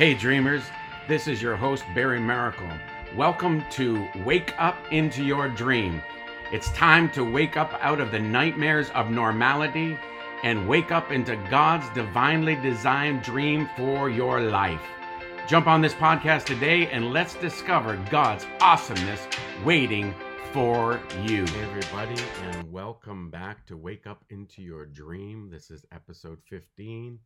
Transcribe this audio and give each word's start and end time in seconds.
Hey, 0.00 0.14
dreamers, 0.14 0.62
this 1.08 1.28
is 1.28 1.42
your 1.42 1.56
host, 1.56 1.84
Barry 1.94 2.20
Miracle. 2.20 2.70
Welcome 3.14 3.62
to 3.72 4.08
Wake 4.24 4.54
Up 4.56 4.78
into 4.90 5.22
Your 5.22 5.46
Dream. 5.50 6.00
It's 6.50 6.72
time 6.72 7.10
to 7.10 7.22
wake 7.22 7.58
up 7.58 7.74
out 7.82 8.00
of 8.00 8.10
the 8.10 8.18
nightmares 8.18 8.88
of 8.94 9.10
normality 9.10 9.98
and 10.42 10.66
wake 10.66 10.90
up 10.90 11.12
into 11.12 11.36
God's 11.50 11.86
divinely 11.90 12.54
designed 12.54 13.20
dream 13.20 13.68
for 13.76 14.08
your 14.08 14.40
life. 14.40 14.80
Jump 15.46 15.66
on 15.66 15.82
this 15.82 15.92
podcast 15.92 16.46
today 16.46 16.86
and 16.86 17.12
let's 17.12 17.34
discover 17.34 18.02
God's 18.10 18.46
awesomeness 18.62 19.28
waiting 19.66 20.14
for 20.54 20.98
you. 21.26 21.44
Hey, 21.44 21.60
everybody, 21.60 22.22
and 22.44 22.72
welcome 22.72 23.28
back 23.28 23.66
to 23.66 23.76
Wake 23.76 24.06
Up 24.06 24.24
into 24.30 24.62
Your 24.62 24.86
Dream. 24.86 25.50
This 25.50 25.70
is 25.70 25.84
episode 25.92 26.38
15 26.48 27.18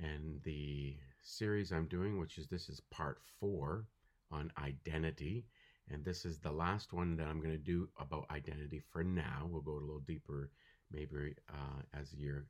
and 0.00 0.40
the 0.44 0.94
series 1.28 1.72
I'm 1.72 1.86
doing, 1.86 2.18
which 2.18 2.38
is 2.38 2.48
this 2.48 2.68
is 2.68 2.80
part 2.90 3.20
four 3.40 3.86
on 4.30 4.52
identity. 4.62 5.46
And 5.90 6.04
this 6.04 6.24
is 6.24 6.38
the 6.38 6.52
last 6.52 6.92
one 6.92 7.16
that 7.16 7.26
I'm 7.26 7.40
going 7.40 7.52
to 7.52 7.58
do 7.58 7.88
about 7.98 8.26
identity 8.30 8.82
for 8.92 9.02
now. 9.02 9.48
We'll 9.48 9.62
go 9.62 9.72
a 9.72 9.80
little 9.80 10.02
deeper 10.06 10.50
maybe 10.90 11.34
uh, 11.50 11.82
as 11.98 12.10
the 12.10 12.18
year 12.18 12.46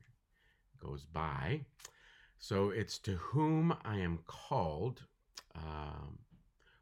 goes 0.79 1.05
by. 1.05 1.61
So 2.37 2.69
it's 2.69 2.97
to 2.99 3.11
whom 3.15 3.75
I 3.83 3.97
am 3.97 4.19
called, 4.25 5.03
um, 5.55 6.19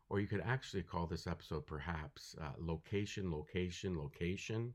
or 0.09 0.19
you 0.19 0.27
could 0.27 0.43
actually 0.45 0.83
call 0.83 1.07
this 1.07 1.25
episode 1.25 1.65
perhaps 1.65 2.35
uh, 2.39 2.51
location, 2.59 3.31
location, 3.31 3.97
location, 3.97 4.73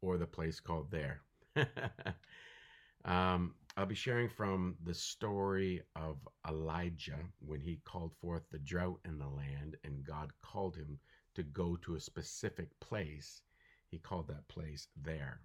or 0.00 0.16
the 0.16 0.26
place 0.26 0.58
called 0.58 0.90
there. 0.90 1.20
um, 3.04 3.54
I'll 3.78 3.84
be 3.84 3.94
sharing 3.94 4.30
from 4.30 4.76
the 4.84 4.94
story 4.94 5.82
of 5.96 6.16
Elijah 6.48 7.20
when 7.40 7.60
he 7.60 7.78
called 7.84 8.14
forth 8.22 8.44
the 8.50 8.58
drought 8.58 9.00
in 9.04 9.18
the 9.18 9.28
land 9.28 9.76
and 9.84 10.02
God 10.02 10.30
called 10.40 10.76
him 10.76 10.98
to 11.34 11.42
go 11.42 11.76
to 11.82 11.94
a 11.94 12.00
specific 12.00 12.68
place. 12.80 13.42
He 13.90 13.98
called 13.98 14.28
that 14.28 14.48
place 14.48 14.88
there. 14.96 15.40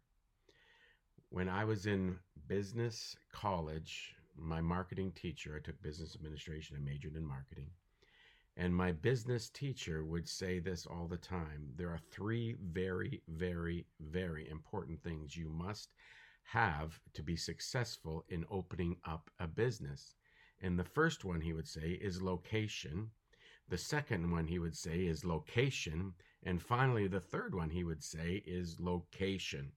When 1.30 1.50
I 1.50 1.66
was 1.66 1.86
in 1.86 2.20
business 2.48 3.18
college, 3.34 4.16
my 4.38 4.62
marketing 4.62 5.12
teacher, 5.12 5.58
I 5.58 5.66
took 5.66 5.82
business 5.82 6.16
administration 6.16 6.78
and 6.78 6.86
majored 6.86 7.18
in 7.18 7.26
marketing. 7.26 7.70
And 8.56 8.74
my 8.74 8.94
business 8.94 9.50
teacher 9.50 10.06
would 10.06 10.28
say 10.28 10.60
this 10.60 10.86
all 10.86 11.08
the 11.08 11.18
time 11.18 11.74
there 11.76 11.90
are 11.90 12.00
three 12.12 12.56
very, 12.72 13.22
very, 13.28 13.86
very 14.00 14.50
important 14.50 15.04
things 15.04 15.36
you 15.36 15.50
must 15.50 15.90
have 16.52 17.00
to 17.14 17.24
be 17.24 17.36
successful 17.38 18.26
in 18.28 18.46
opening 18.52 18.98
up 19.06 19.30
a 19.40 19.48
business. 19.48 20.16
And 20.60 20.78
the 20.78 20.84
first 20.84 21.24
one 21.24 21.42
he 21.42 21.54
would 21.54 21.68
say 21.68 21.92
is 21.92 22.22
location. 22.22 23.12
The 23.70 23.78
second 23.78 24.30
one 24.32 24.48
he 24.48 24.60
would 24.60 24.76
say 24.76 25.06
is 25.06 25.24
location. 25.24 26.14
And 26.44 26.62
finally, 26.62 27.08
the 27.08 27.22
third 27.22 27.56
one 27.56 27.70
he 27.70 27.86
would 27.86 28.04
say 28.04 28.44
is 28.46 28.80
location. 28.80 29.72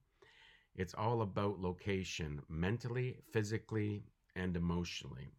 It's 0.75 0.95
all 0.95 1.23
about 1.23 1.61
location, 1.61 2.43
mentally, 2.49 3.19
physically, 3.33 4.03
and 4.35 4.57
emotionally. 4.57 5.31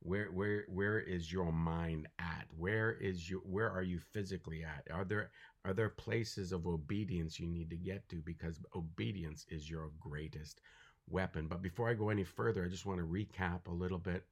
Where 0.00 0.32
where 0.32 0.64
where 0.66 0.98
is 0.98 1.32
your 1.32 1.52
mind 1.52 2.08
at? 2.18 2.48
Where 2.56 2.90
is 2.90 3.30
your 3.30 3.40
where 3.40 3.70
are 3.70 3.84
you 3.84 4.00
physically 4.00 4.64
at? 4.64 4.88
Are 4.92 5.04
there 5.04 5.30
are 5.64 5.72
there 5.72 5.88
places 5.88 6.52
of 6.52 6.66
obedience 6.66 7.38
you 7.38 7.46
need 7.46 7.70
to 7.70 7.76
get 7.76 8.08
to 8.08 8.16
because 8.16 8.60
obedience 8.74 9.46
is 9.48 9.70
your 9.70 9.90
greatest 10.00 10.60
weapon? 11.08 11.46
But 11.46 11.62
before 11.62 11.88
I 11.88 11.94
go 11.94 12.08
any 12.08 12.24
further, 12.24 12.64
I 12.64 12.68
just 12.68 12.86
want 12.86 12.98
to 13.00 13.06
recap 13.06 13.66
a 13.66 13.72
little 13.72 13.98
bit 13.98 14.24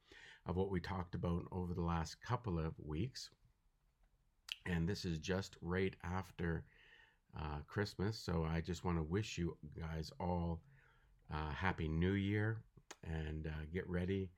of 0.47 0.57
what 0.57 0.71
we 0.71 0.81
talked 0.81 1.15
about 1.15 1.45
over 1.53 1.75
the 1.75 1.83
last 1.83 2.21
couple 2.21 2.59
of 2.59 2.75
weeks. 2.85 3.31
And 4.67 4.89
this 4.89 5.05
is 5.05 5.19
just 5.19 5.57
right 5.61 5.95
after 6.03 6.65
uh, 7.39 7.59
Christmas. 7.67 8.19
So 8.19 8.47
I 8.51 8.61
just 8.61 8.85
want 8.85 8.99
to 8.99 9.03
wish 9.03 9.39
you 9.39 9.57
guys 9.79 10.11
all 10.19 10.61
uh, 11.33 11.51
Happy 11.51 11.89
New 11.89 12.13
Year 12.13 12.59
and 13.05 13.47
uh, 13.47 13.65
get 13.73 13.89
ready. 13.89 14.31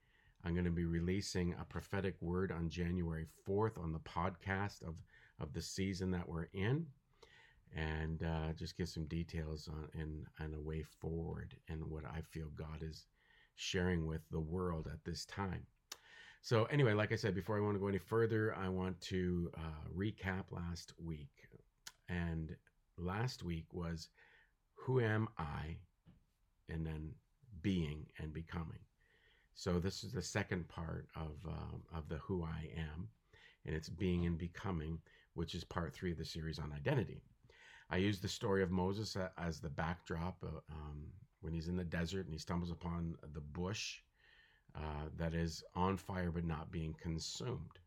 I'm 0.45 0.53
going 0.53 0.65
to 0.65 0.71
be 0.71 0.85
releasing 0.85 1.55
a 1.61 1.65
prophetic 1.65 2.17
word 2.21 2.51
on 2.53 2.69
January 2.69 3.27
4th 3.49 3.79
on 3.79 3.93
the 3.93 4.01
podcast 4.01 4.83
of 4.87 5.03
of 5.43 5.53
the 5.53 5.61
season 5.61 6.11
that 6.13 6.29
we're 6.29 6.49
in 6.55 6.87
and 7.75 8.23
uh, 8.23 8.53
just 8.57 8.77
give 8.77 8.89
some 8.89 9.07
details 9.07 9.69
on 9.69 9.89
and, 9.99 10.27
and 10.39 10.55
a 10.55 10.61
way 10.61 10.83
forward 11.01 11.55
and 11.69 11.85
what 11.85 12.05
I 12.05 12.21
feel 12.31 12.49
God 12.57 12.83
is 12.83 13.07
sharing 13.57 14.07
with 14.07 14.23
the 14.31 14.41
world 14.41 14.89
at 14.93 15.05
this 15.05 15.25
time. 15.25 15.67
So, 16.45 16.65
anyway, 16.65 16.93
like 16.93 17.13
I 17.13 17.17
said, 17.17 17.37
before 17.37 17.57
I 17.57 17.61
want 17.61 17.77
to 17.77 17.81
go 17.81 17.87
any 17.87 17.99
further, 17.99 18.55
I 18.57 18.69
want 18.69 19.01
to 19.03 19.51
uh, 19.57 19.89
recap 19.97 20.45
last 20.51 20.93
week. 20.99 21.31
And 22.09 22.57
last 22.99 23.45
week 23.45 23.67
was 23.73 24.09
Who 24.75 25.01
Am 25.01 25.29
I? 25.39 25.77
And 26.69 26.85
then 26.85 27.13
Being 27.63 28.07
and 28.19 28.33
Becoming. 28.33 28.81
So, 29.55 29.79
this 29.79 30.03
is 30.03 30.11
the 30.11 30.23
second 30.23 30.67
part 30.67 31.07
of, 31.15 31.37
um, 31.47 31.83
of 31.95 32.09
the 32.09 32.19
Who 32.19 32.43
I 32.43 32.71
Am, 32.77 33.07
and 33.65 33.77
it's 33.77 33.89
Being 33.89 34.27
and 34.27 34.37
Becoming 34.37 34.99
which 35.35 35.55
is 35.55 35.65
part 35.65 35.95
three 35.95 36.13
of 36.13 36.19
the 36.19 36.25
series 36.25 36.59
on 36.59 36.73
identity. 36.73 37.23
I 37.91 37.97
use 37.97 38.21
the 38.21 38.29
story 38.29 38.63
of 38.63 38.71
Moses 38.71 39.17
as 39.39 39.61
the 39.61 39.69
backdrop 39.69 40.43
uh, 40.43 40.61
um, 40.71 41.07
when 41.41 41.53
he's 41.53 41.69
in 41.69 41.77
the 41.77 41.85
desert 41.85 42.25
and 42.25 42.33
he 42.33 42.39
stumbles 42.39 42.71
upon 42.71 43.17
the 43.35 43.41
bush 43.41 44.01
uh, 44.75 45.09
that 45.19 45.35
is 45.35 45.63
on 45.75 45.97
fire 45.97 46.31
but 46.31 46.45
not 46.45 46.73
being 46.73 46.95
consumed. 47.01 47.79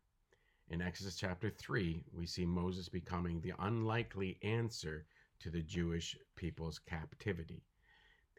In 0.68 0.82
Exodus 0.82 1.16
chapter 1.16 1.48
3, 1.48 2.04
we 2.12 2.26
see 2.26 2.44
Moses 2.44 2.88
becoming 2.88 3.40
the 3.40 3.54
unlikely 3.60 4.38
answer 4.42 5.06
to 5.40 5.50
the 5.50 5.62
Jewish 5.62 6.16
people's 6.34 6.78
captivity. 6.78 7.62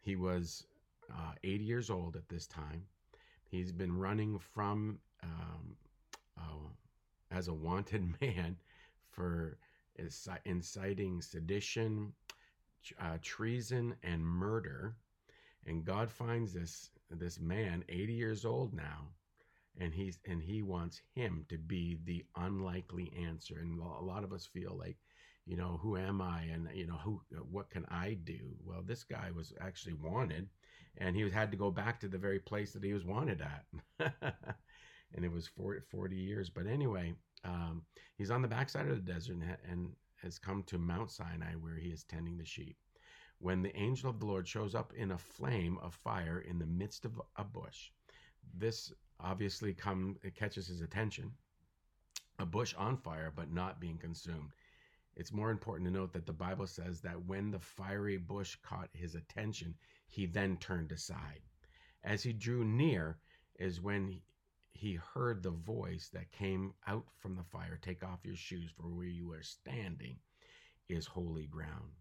He 0.02 0.16
was 0.16 0.66
uh, 1.10 1.32
80 1.42 1.64
years 1.64 1.90
old 1.90 2.16
at 2.16 2.28
this 2.28 2.46
time. 2.46 2.84
He's 3.50 3.72
been 3.72 3.96
running 3.96 4.38
from, 4.38 4.98
um, 5.22 5.76
uh, 6.36 6.68
as 7.30 7.48
a 7.48 7.54
wanted 7.54 8.14
man, 8.20 8.56
for 9.18 9.58
inciting 10.44 11.20
sedition, 11.20 12.12
uh, 13.00 13.18
treason, 13.20 13.96
and 14.02 14.24
murder. 14.24 14.96
And 15.66 15.84
God 15.84 16.10
finds 16.10 16.52
this 16.52 16.90
this 17.10 17.40
man, 17.40 17.84
80 17.88 18.12
years 18.12 18.44
old 18.44 18.72
now, 18.74 19.08
and 19.80 19.92
he's 19.94 20.18
and 20.24 20.42
he 20.42 20.62
wants 20.62 21.02
him 21.14 21.44
to 21.48 21.58
be 21.58 21.98
the 22.04 22.24
unlikely 22.36 23.12
answer. 23.18 23.58
And 23.60 23.80
a 23.80 24.04
lot 24.04 24.24
of 24.24 24.32
us 24.32 24.46
feel 24.46 24.76
like, 24.78 24.98
you 25.46 25.56
know, 25.56 25.78
who 25.82 25.96
am 25.96 26.22
I? 26.22 26.42
And 26.42 26.68
you 26.74 26.86
know, 26.86 26.98
who 27.04 27.20
what 27.50 27.70
can 27.70 27.86
I 27.90 28.14
do? 28.14 28.56
Well, 28.64 28.82
this 28.82 29.04
guy 29.04 29.30
was 29.34 29.52
actually 29.60 29.94
wanted, 29.94 30.48
and 30.98 31.16
he 31.16 31.28
had 31.30 31.50
to 31.50 31.56
go 31.58 31.70
back 31.72 32.00
to 32.00 32.08
the 32.08 32.18
very 32.18 32.38
place 32.38 32.72
that 32.72 32.84
he 32.84 32.94
was 32.94 33.04
wanted 33.04 33.42
at. 33.42 34.14
and 35.14 35.24
it 35.24 35.32
was 35.32 35.46
40, 35.46 35.80
40 35.90 36.16
years. 36.16 36.50
But 36.50 36.66
anyway, 36.66 37.14
um, 37.44 37.82
he's 38.16 38.30
on 38.30 38.42
the 38.42 38.48
backside 38.48 38.88
of 38.88 38.94
the 38.94 39.12
desert 39.12 39.36
and, 39.36 39.56
and 39.70 39.90
has 40.22 40.38
come 40.38 40.62
to 40.64 40.78
Mount 40.78 41.10
Sinai 41.10 41.54
where 41.54 41.76
he 41.76 41.88
is 41.90 42.04
tending 42.04 42.36
the 42.36 42.44
sheep. 42.44 42.76
When 43.40 43.62
the 43.62 43.76
angel 43.76 44.10
of 44.10 44.18
the 44.18 44.26
Lord 44.26 44.48
shows 44.48 44.74
up 44.74 44.92
in 44.94 45.12
a 45.12 45.18
flame 45.18 45.78
of 45.78 45.94
fire 45.94 46.40
in 46.40 46.58
the 46.58 46.66
midst 46.66 47.04
of 47.04 47.20
a 47.36 47.44
bush, 47.44 47.90
this 48.54 48.92
obviously 49.20 49.72
come 49.74 50.16
it 50.22 50.34
catches 50.34 50.66
his 50.66 50.80
attention. 50.80 51.32
A 52.40 52.46
bush 52.46 52.74
on 52.76 52.96
fire 52.96 53.32
but 53.34 53.52
not 53.52 53.80
being 53.80 53.98
consumed. 53.98 54.50
It's 55.16 55.32
more 55.32 55.50
important 55.50 55.88
to 55.88 55.92
note 55.92 56.12
that 56.12 56.26
the 56.26 56.32
Bible 56.32 56.66
says 56.66 57.00
that 57.00 57.26
when 57.26 57.50
the 57.50 57.58
fiery 57.58 58.18
bush 58.18 58.56
caught 58.62 58.88
his 58.92 59.16
attention, 59.16 59.74
he 60.06 60.26
then 60.26 60.56
turned 60.56 60.92
aside. 60.92 61.40
As 62.04 62.22
he 62.22 62.32
drew 62.32 62.64
near 62.64 63.18
is 63.58 63.80
when 63.80 64.20
he 64.78 64.94
heard 64.94 65.42
the 65.42 65.50
voice 65.50 66.08
that 66.12 66.30
came 66.30 66.72
out 66.86 67.04
from 67.16 67.34
the 67.34 67.42
fire 67.42 67.76
Take 67.82 68.04
off 68.04 68.24
your 68.24 68.36
shoes, 68.36 68.70
for 68.70 68.84
where 68.84 69.08
you 69.08 69.32
are 69.32 69.42
standing 69.42 70.18
is 70.88 71.04
holy 71.04 71.46
ground. 71.46 71.96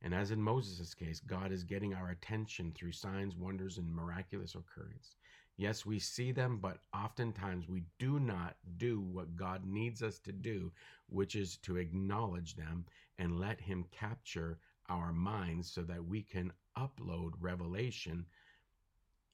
And 0.00 0.14
as 0.14 0.30
in 0.30 0.40
Moses' 0.40 0.94
case, 0.94 1.18
God 1.18 1.50
is 1.50 1.64
getting 1.64 1.92
our 1.92 2.10
attention 2.10 2.72
through 2.72 2.92
signs, 2.92 3.34
wonders, 3.34 3.78
and 3.78 3.92
miraculous 3.92 4.54
occurrence. 4.54 5.16
Yes, 5.56 5.84
we 5.84 5.98
see 5.98 6.30
them, 6.30 6.58
but 6.58 6.78
oftentimes 6.94 7.68
we 7.68 7.82
do 7.98 8.20
not 8.20 8.56
do 8.76 9.00
what 9.00 9.34
God 9.34 9.64
needs 9.66 10.00
us 10.00 10.20
to 10.20 10.32
do, 10.32 10.70
which 11.08 11.34
is 11.34 11.56
to 11.58 11.78
acknowledge 11.78 12.54
them 12.54 12.86
and 13.18 13.40
let 13.40 13.60
Him 13.60 13.86
capture 13.90 14.60
our 14.88 15.12
minds 15.12 15.68
so 15.68 15.82
that 15.82 16.04
we 16.04 16.22
can 16.22 16.52
upload 16.78 17.32
revelation 17.40 18.24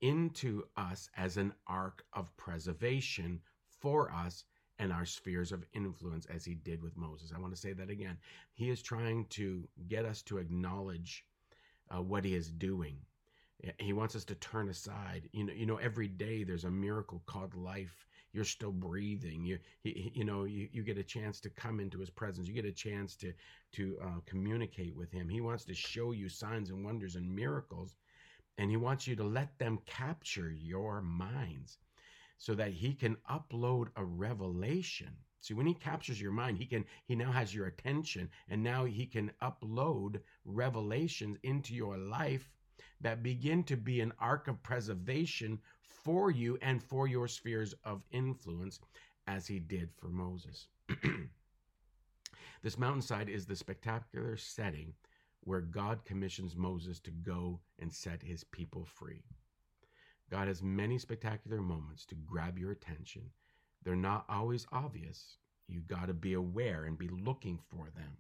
into 0.01 0.65
us 0.77 1.09
as 1.17 1.37
an 1.37 1.53
ark 1.67 2.05
of 2.13 2.35
preservation 2.37 3.41
for 3.69 4.11
us 4.13 4.45
and 4.79 4.93
our 4.93 5.05
spheres 5.05 5.53
of 5.53 5.65
influence 5.75 6.27
as 6.27 6.45
he 6.45 6.55
did 6.55 6.83
with 6.83 6.97
Moses. 6.97 7.33
I 7.35 7.41
want 7.41 7.55
to 7.55 7.61
say 7.61 7.75
that 7.75 7.91
again. 7.91 8.17
He 8.55 8.71
is 8.71 8.83
trying 8.83 9.27
to 9.31 9.69
get 9.89 10.07
us 10.07 10.23
to 10.23 10.39
acknowledge 10.39 11.25
uh, 11.95 12.03
what 12.03 12.25
he 12.25 12.35
is 12.35 12.51
doing. 12.51 12.97
He 13.79 13.93
wants 13.93 14.17
us 14.17 14.25
to 14.25 14.35
turn 14.37 14.71
aside. 14.71 15.29
You 15.33 15.45
know, 15.45 15.53
you 15.53 15.67
know, 15.67 15.77
every 15.77 16.09
day 16.09 16.45
there's 16.45 16.65
a 16.65 16.71
miracle 16.71 17.23
called 17.27 17.55
life. 17.55 18.07
You're 18.33 18.45
still 18.45 18.73
breathing. 18.73 19.45
You, 19.45 19.59
he, 19.83 20.13
you 20.15 20.25
know, 20.25 20.45
you, 20.45 20.69
you 20.73 20.83
get 20.83 20.97
a 20.97 21.03
chance 21.03 21.41
to 21.41 21.51
come 21.51 21.79
into 21.79 21.99
His 21.99 22.09
presence. 22.09 22.49
You 22.49 22.55
get 22.55 22.65
a 22.65 22.73
chance 22.73 23.17
to 23.17 23.35
to 23.73 23.99
uh, 24.03 24.21
communicate 24.25 24.97
with 24.97 25.13
Him. 25.13 25.29
He 25.29 25.43
wants 25.43 25.65
to 25.65 25.75
show 25.75 26.13
you 26.13 26.31
signs 26.31 26.71
and 26.71 26.85
wonders 26.85 27.17
and 27.17 27.37
miracles, 27.37 27.97
and 28.61 28.71
He 28.71 28.77
wants 28.77 29.07
you 29.07 29.17
to 29.17 29.25
let 29.25 29.59
them 29.59 29.79
capture 29.87 30.53
your 30.53 31.01
minds, 31.01 31.79
so 32.37 32.55
that 32.55 32.73
He 32.73 32.93
can 32.93 33.17
upload 33.29 33.89
a 33.97 34.05
revelation. 34.05 35.17
See, 35.41 35.55
when 35.55 35.67
He 35.67 35.73
captures 35.75 36.21
your 36.21 36.33
mind, 36.33 36.59
He 36.59 36.67
can 36.67 36.85
He 37.07 37.17
now 37.17 37.33
has 37.33 37.55
your 37.55 37.67
attention, 37.67 38.29
and 38.49 38.63
now 38.63 38.85
He 38.85 39.07
can 39.07 39.33
upload 39.43 40.21
revelations 40.45 41.39
into 41.43 41.75
your 41.75 41.97
life 41.97 42.51
that 43.01 43.23
begin 43.23 43.65
to 43.65 43.77
be 43.79 44.03
an 44.03 44.13
ark 44.19 44.47
of 44.47 44.63
preservation 44.63 45.59
for 45.81 46.31
you 46.31 46.59
and 46.61 46.83
for 46.83 47.09
your 47.09 47.29
spheres 47.29 47.75
of 47.85 48.03
influence, 48.11 48.79
as 49.27 49.47
he 49.47 49.59
did 49.59 49.89
for 49.97 50.09
Moses. 50.09 50.67
this 52.63 52.79
mountainside 52.79 53.31
is 53.31 53.47
the 53.47 53.57
spectacular 53.57 54.37
setting 54.37 54.93
where 55.45 55.61
God 55.61 56.05
commissions 56.05 56.57
Moses 56.57 57.01
to 57.01 57.11
go 57.11 57.61
and 57.79 57.93
set 57.93 58.23
his 58.23 58.45
people 58.45 58.85
free. 58.85 59.25
God 60.31 60.49
has 60.49 60.63
many 60.63 60.99
spectacular 60.99 61.61
moments 61.61 62.07
to 62.07 62.15
grab 62.15 62.59
your 62.59 62.71
attention. 62.71 63.31
They're 63.83 63.97
not 63.97 64.27
always 64.29 64.67
obvious. 64.71 65.39
You 65.67 65.81
got 65.81 66.07
to 66.07 66.15
be 66.15 66.35
aware 66.35 66.85
and 66.85 66.99
be 66.99 67.09
looking 67.09 67.59
for 67.69 67.91
them. 67.91 68.19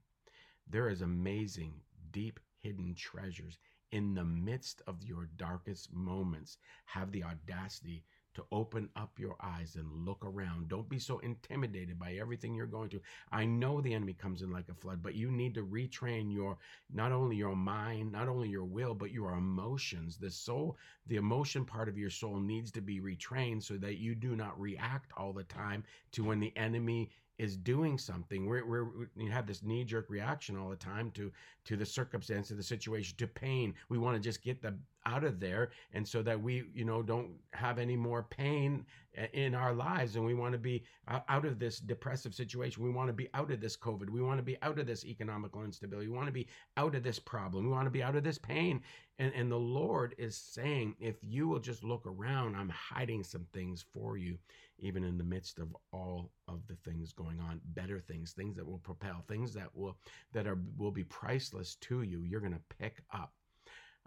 There 0.69 0.88
is 0.88 1.02
amazing, 1.02 1.75
deep, 2.11 2.40
hidden 2.58 2.94
treasures 2.94 3.58
in 3.93 4.14
the 4.14 4.25
midst 4.25 4.82
of 4.87 5.02
your 5.02 5.28
darkest 5.37 5.93
moments, 5.93 6.58
have 6.84 7.11
the 7.11 7.25
audacity 7.25 8.05
to 8.40 8.56
open 8.56 8.88
up 8.96 9.19
your 9.19 9.37
eyes 9.42 9.76
and 9.76 10.06
look 10.06 10.25
around. 10.25 10.69
Don't 10.69 10.88
be 10.88 10.98
so 10.98 11.19
intimidated 11.19 11.98
by 11.98 12.14
everything 12.14 12.54
you're 12.54 12.66
going 12.66 12.88
through. 12.88 13.02
I 13.31 13.44
know 13.44 13.81
the 13.81 13.94
enemy 13.94 14.14
comes 14.14 14.42
in 14.42 14.50
like 14.50 14.69
a 14.70 14.75
flood, 14.75 15.02
but 15.02 15.14
you 15.14 15.31
need 15.31 15.54
to 15.54 15.66
retrain 15.66 16.32
your 16.32 16.56
not 16.92 17.12
only 17.12 17.37
your 17.37 17.56
mind, 17.56 18.12
not 18.12 18.28
only 18.28 18.48
your 18.48 18.64
will, 18.64 18.94
but 18.94 19.12
your 19.12 19.34
emotions. 19.34 20.16
The 20.16 20.31
soul, 20.31 20.78
the 21.06 21.16
emotion 21.16 21.64
part 21.64 21.88
of 21.88 21.98
your 21.98 22.10
soul 22.10 22.40
needs 22.40 22.70
to 22.72 22.81
be 22.81 23.00
retrained 23.00 23.62
so 23.62 23.75
that 23.75 23.98
you 23.98 24.14
do 24.14 24.37
not 24.37 24.58
react 24.58 25.12
all 25.16 25.32
the 25.32 25.44
time 25.44 25.84
to 26.12 26.25
when 26.25 26.40
the 26.40 26.56
enemy 26.56 27.10
is 27.40 27.56
doing 27.56 27.96
something. 27.96 28.44
We're, 28.46 28.66
we're, 28.66 28.87
we 29.16 29.26
have 29.31 29.46
this 29.46 29.62
knee 29.62 29.82
jerk 29.82 30.10
reaction 30.10 30.58
all 30.58 30.69
the 30.69 30.76
time 30.76 31.10
to 31.12 31.32
to 31.64 31.76
the 31.76 31.87
circumstance 31.87 32.50
of 32.50 32.56
the 32.56 32.62
situation, 32.62 33.16
to 33.19 33.26
pain. 33.26 33.75
We 33.88 33.98
want 33.98 34.16
to 34.16 34.20
just 34.20 34.42
get 34.42 34.60
the 34.60 34.75
out 35.06 35.25
of 35.25 35.40
there, 35.40 35.70
and 35.94 36.06
so 36.06 36.22
that 36.22 36.40
we 36.40 36.64
you 36.75 36.84
know 36.84 37.02
don't 37.02 37.31
have 37.52 37.78
any 37.78 37.96
more 37.96 38.25
pain 38.25 38.84
eh, 39.14 39.26
in 39.32 39.54
our 39.54 39.72
lives, 39.72 40.16
and 40.16 40.25
we 40.25 40.34
want 40.34 40.52
to 40.52 40.58
be 40.58 40.84
uh, 41.08 41.20
out 41.31 41.46
of 41.46 41.58
this 41.58 41.81
depressive 41.81 42.34
situation. 42.34 42.84
We 42.84 42.90
want 42.90 43.08
to 43.08 43.14
be 43.14 43.28
out 43.32 43.50
of 43.50 43.60
this 43.60 43.76
COVID. 43.76 44.10
We 44.10 44.20
want 44.20 44.38
to 44.38 44.44
be 44.44 44.58
out 44.60 44.78
of 44.78 44.86
this 44.86 45.06
economical 45.06 45.64
instability. 45.64 46.08
We 46.08 46.16
want 46.16 46.28
to 46.28 46.32
be 46.32 46.48
out 46.76 46.94
of 46.94 47.02
this 47.02 47.19
problem. 47.19 47.64
We 47.64 47.70
want 47.70 47.86
to 47.86 47.90
be 47.90 48.02
out 48.02 48.16
of 48.16 48.25
this 48.25 48.38
pain. 48.38 48.82
And 49.19 49.32
and 49.34 49.50
the 49.50 49.56
Lord 49.56 50.14
is 50.19 50.36
saying, 50.36 50.94
if 51.00 51.16
you 51.22 51.48
will 51.48 51.60
just 51.60 51.84
look 51.84 52.06
around, 52.06 52.54
I'm 52.54 52.70
hiding 52.70 53.22
some 53.22 53.46
things 53.54 53.82
for 53.94 54.19
you 54.19 54.38
even 54.81 55.05
in 55.05 55.19
the 55.19 55.25
midst 55.25 55.59
of 55.59 55.75
all 55.93 56.31
of 56.49 56.67
the 56.67 56.77
things 56.85 57.12
going 57.12 57.41
on 57.41 57.61
better 57.67 58.00
things 58.00 58.32
things 58.32 58.56
that 58.56 58.67
will 58.67 58.79
propel 58.79 59.25
things 59.29 59.53
that 59.55 59.69
will 59.75 59.97
that 60.32 60.47
are 60.47 60.59
will 60.77 60.91
be 60.91 61.05
priceless 61.05 61.77
to 61.77 62.03
you 62.03 62.23
you're 62.23 62.41
going 62.41 62.53
to 62.53 62.77
pick 62.79 63.03
up. 63.12 63.32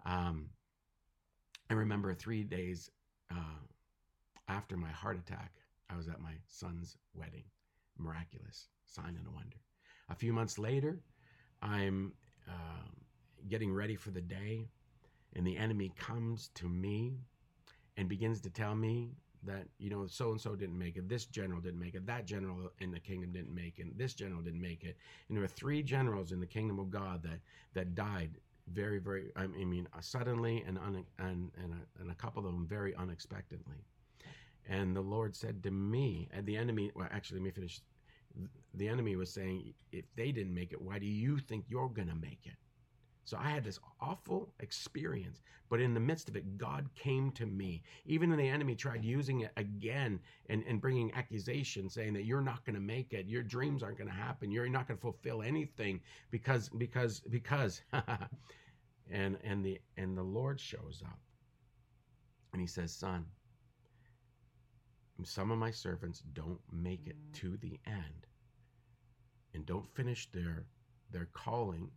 Um, 0.04 0.50
i 1.70 1.74
remember 1.74 2.14
three 2.14 2.44
days 2.44 2.90
uh, 3.30 3.62
after 4.48 4.76
my 4.76 4.90
heart 4.90 5.18
attack 5.18 5.52
i 5.90 5.96
was 5.96 6.08
at 6.08 6.20
my 6.20 6.34
son's 6.46 6.96
wedding. 7.14 7.44
Miraculous. 7.98 8.68
Sign 8.86 9.16
and 9.16 9.26
a 9.26 9.30
wonder. 9.30 9.56
A 10.10 10.14
few 10.14 10.32
months 10.32 10.58
later 10.58 11.00
i'm 11.62 12.12
uh, 12.48 12.88
getting 13.48 13.72
ready 13.72 13.96
for 13.96 14.10
the 14.10 14.20
day 14.20 14.68
and 15.34 15.46
the 15.46 15.56
enemy 15.56 15.92
comes 15.96 16.50
to 16.54 16.68
me 16.68 17.18
and 17.96 18.08
begins 18.08 18.40
to 18.42 18.50
tell 18.50 18.74
me 18.74 19.12
that 19.46 19.66
you 19.78 19.90
know 19.90 20.06
so 20.06 20.30
and 20.30 20.40
so 20.40 20.54
didn't 20.54 20.78
make 20.78 20.96
it 20.96 21.08
this 21.08 21.26
general 21.26 21.60
didn't 21.60 21.80
make 21.80 21.94
it 21.94 22.06
that 22.06 22.26
general 22.26 22.70
in 22.80 22.90
the 22.90 23.00
kingdom 23.00 23.32
didn't 23.32 23.54
make 23.54 23.78
it 23.78 23.96
this 23.98 24.14
general 24.14 24.42
didn't 24.42 24.60
make 24.60 24.84
it. 24.84 24.96
And 25.28 25.36
there 25.36 25.42
were 25.42 25.48
three 25.48 25.82
generals 25.82 26.32
in 26.32 26.40
the 26.40 26.46
kingdom 26.46 26.78
of 26.78 26.90
god 26.90 27.22
that 27.22 27.40
that 27.74 27.94
died 27.94 28.30
very 28.72 28.98
very 28.98 29.30
i 29.36 29.46
mean 29.46 29.86
uh, 29.94 30.00
suddenly 30.00 30.64
and 30.66 30.78
un, 30.78 31.04
and 31.18 31.50
and 31.62 31.72
a, 31.72 32.00
and 32.00 32.10
a 32.10 32.14
couple 32.14 32.46
of 32.46 32.52
them 32.52 32.66
very 32.66 32.94
unexpectedly. 32.96 33.84
And 34.68 34.96
the 34.96 35.02
lord 35.02 35.36
said 35.36 35.62
to 35.64 35.70
me 35.70 36.28
and 36.32 36.46
the 36.46 36.56
enemy 36.56 36.90
well 36.94 37.08
actually 37.10 37.40
let 37.40 37.44
me 37.44 37.50
finish. 37.50 37.80
The 38.74 38.88
enemy 38.88 39.14
was 39.14 39.30
saying 39.30 39.74
if 39.92 40.04
they 40.16 40.32
didn't 40.32 40.54
make 40.54 40.72
it 40.72 40.80
why 40.82 40.98
do 40.98 41.06
you 41.06 41.38
think 41.38 41.66
you're 41.68 41.88
going 41.88 42.08
to 42.08 42.16
make 42.16 42.40
it 42.44 42.56
so 43.24 43.38
I 43.38 43.48
had 43.48 43.64
this 43.64 43.80
awful 44.02 44.52
experience, 44.60 45.40
but 45.70 45.80
in 45.80 45.94
the 45.94 46.00
midst 46.00 46.28
of 46.28 46.36
it, 46.36 46.58
God 46.58 46.88
came 46.94 47.30
to 47.32 47.46
me. 47.46 47.82
Even 48.04 48.28
when 48.28 48.38
the 48.38 48.48
enemy 48.48 48.74
tried 48.74 49.02
using 49.02 49.40
it 49.40 49.52
again 49.56 50.20
and, 50.50 50.62
and 50.68 50.80
bringing 50.80 51.12
accusations, 51.14 51.94
saying 51.94 52.12
that 52.12 52.26
you're 52.26 52.42
not 52.42 52.64
going 52.66 52.74
to 52.74 52.82
make 52.82 53.14
it, 53.14 53.26
your 53.26 53.42
dreams 53.42 53.82
aren't 53.82 53.96
going 53.96 54.10
to 54.10 54.14
happen, 54.14 54.50
you're 54.50 54.68
not 54.68 54.86
going 54.86 54.98
to 54.98 55.00
fulfill 55.00 55.42
anything 55.42 56.00
because 56.30 56.68
because 56.68 57.20
because, 57.20 57.80
and 59.10 59.38
and 59.42 59.64
the 59.64 59.80
and 59.96 60.16
the 60.18 60.22
Lord 60.22 60.60
shows 60.60 61.02
up, 61.04 61.18
and 62.52 62.60
He 62.60 62.66
says, 62.66 62.92
"Son, 62.92 63.24
some 65.22 65.50
of 65.50 65.56
my 65.58 65.70
servants 65.70 66.22
don't 66.34 66.60
make 66.70 67.06
it 67.06 67.16
to 67.34 67.56
the 67.56 67.80
end, 67.86 68.26
and 69.54 69.64
don't 69.64 69.88
finish 69.94 70.30
their 70.30 70.66
their 71.10 71.28
calling." 71.32 71.90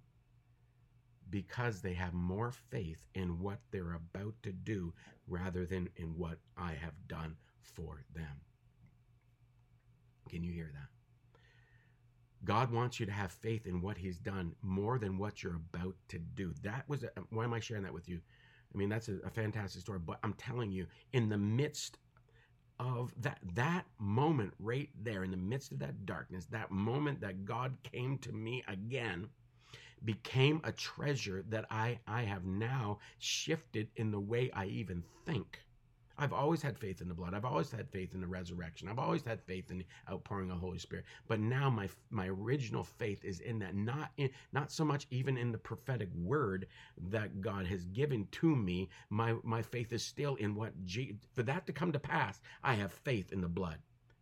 Because 1.30 1.82
they 1.82 1.94
have 1.94 2.14
more 2.14 2.52
faith 2.52 3.08
in 3.16 3.40
what 3.40 3.60
they're 3.72 3.94
about 3.94 4.34
to 4.44 4.52
do 4.52 4.94
rather 5.28 5.66
than 5.66 5.90
in 5.98 6.18
what 6.18 6.38
I 6.58 6.74
have 6.74 6.96
done 7.08 7.36
for 7.60 8.04
them. 8.16 8.42
Can 10.30 10.44
you 10.44 10.52
hear 10.52 10.72
that? 10.74 10.88
God 12.44 12.72
wants 12.72 13.00
you 13.00 13.06
to 13.06 13.12
have 13.12 13.32
faith 13.32 13.66
in 13.66 13.82
what 13.82 13.98
He's 13.98 14.20
done 14.20 14.54
more 14.62 15.00
than 15.00 15.18
what 15.18 15.44
you're 15.44 15.56
about 15.56 15.96
to 16.10 16.20
do. 16.20 16.54
That 16.64 16.88
was, 16.88 17.04
a, 17.04 17.10
why 17.30 17.44
am 17.44 17.54
I 17.54 17.60
sharing 17.60 17.84
that 17.84 17.94
with 17.94 18.08
you? 18.08 18.20
I 18.74 18.78
mean, 18.78 18.90
that's 18.90 19.10
a, 19.10 19.18
a 19.26 19.30
fantastic 19.30 19.82
story, 19.82 20.00
but 20.00 20.20
I'm 20.24 20.34
telling 20.34 20.72
you, 20.72 20.86
in 21.14 21.30
the 21.30 21.38
midst 21.38 21.98
of 22.80 23.12
that 23.20 23.40
that 23.56 23.86
moment 24.00 24.54
right 24.60 24.90
there 25.02 25.24
in 25.24 25.32
the 25.32 25.38
midst 25.38 25.72
of 25.72 25.80
that 25.80 26.06
darkness 26.06 26.46
that 26.46 26.70
moment 26.70 27.20
that 27.20 27.44
god 27.44 27.76
came 27.82 28.18
to 28.20 28.32
me 28.32 28.64
again 28.68 29.28
became 30.06 30.62
a 30.64 30.72
treasure 30.72 31.44
that 31.50 31.66
I, 31.70 32.00
I 32.08 32.24
have 32.24 32.46
now 32.46 33.00
shifted 33.20 33.90
in 33.96 34.12
the 34.12 34.20
way 34.20 34.52
I 34.54 34.66
even 34.66 35.04
think. 35.26 35.62
I've 36.20 36.34
always 36.34 36.64
had 36.64 36.78
faith 36.78 37.02
in 37.02 37.08
the 37.08 37.14
blood. 37.14 37.34
I've 37.36 37.46
always 37.46 37.72
had 37.72 37.90
faith 37.90 38.16
in 38.16 38.22
the 38.22 38.28
resurrection. 38.28 38.88
I've 38.88 38.98
always 38.98 39.24
had 39.24 39.40
faith 39.42 39.70
in 39.70 39.78
the 39.78 39.86
outpouring 40.10 40.50
of 40.50 40.58
Holy 40.58 40.80
Spirit. 40.80 41.06
But 41.28 41.40
now 41.40 41.70
my 41.70 41.90
my 42.10 42.28
original 42.28 42.84
faith 42.84 43.24
is 43.24 43.40
in 43.40 43.60
that, 43.60 43.76
not 43.76 44.10
in 44.18 44.32
not 44.52 44.72
so 44.72 44.84
much 44.84 45.06
even 45.12 45.38
in 45.38 45.52
the 45.52 45.58
prophetic 45.60 46.10
word 46.16 46.68
that 47.10 47.40
God 47.42 47.68
has 47.68 47.86
given 47.86 48.28
to 48.32 48.56
me. 48.56 48.90
My 49.10 49.36
my 49.44 49.62
faith 49.62 49.94
is 49.94 50.04
still 50.04 50.36
in 50.36 50.56
what 50.56 50.74
G, 50.86 51.18
for 51.34 51.44
that 51.44 51.68
to 51.68 51.74
come 51.74 51.92
to 51.92 52.00
pass. 52.00 52.42
I 52.64 52.74
have 52.74 52.92
faith 52.92 53.32
in 53.32 53.42
the 53.42 53.48
blood 53.48 53.78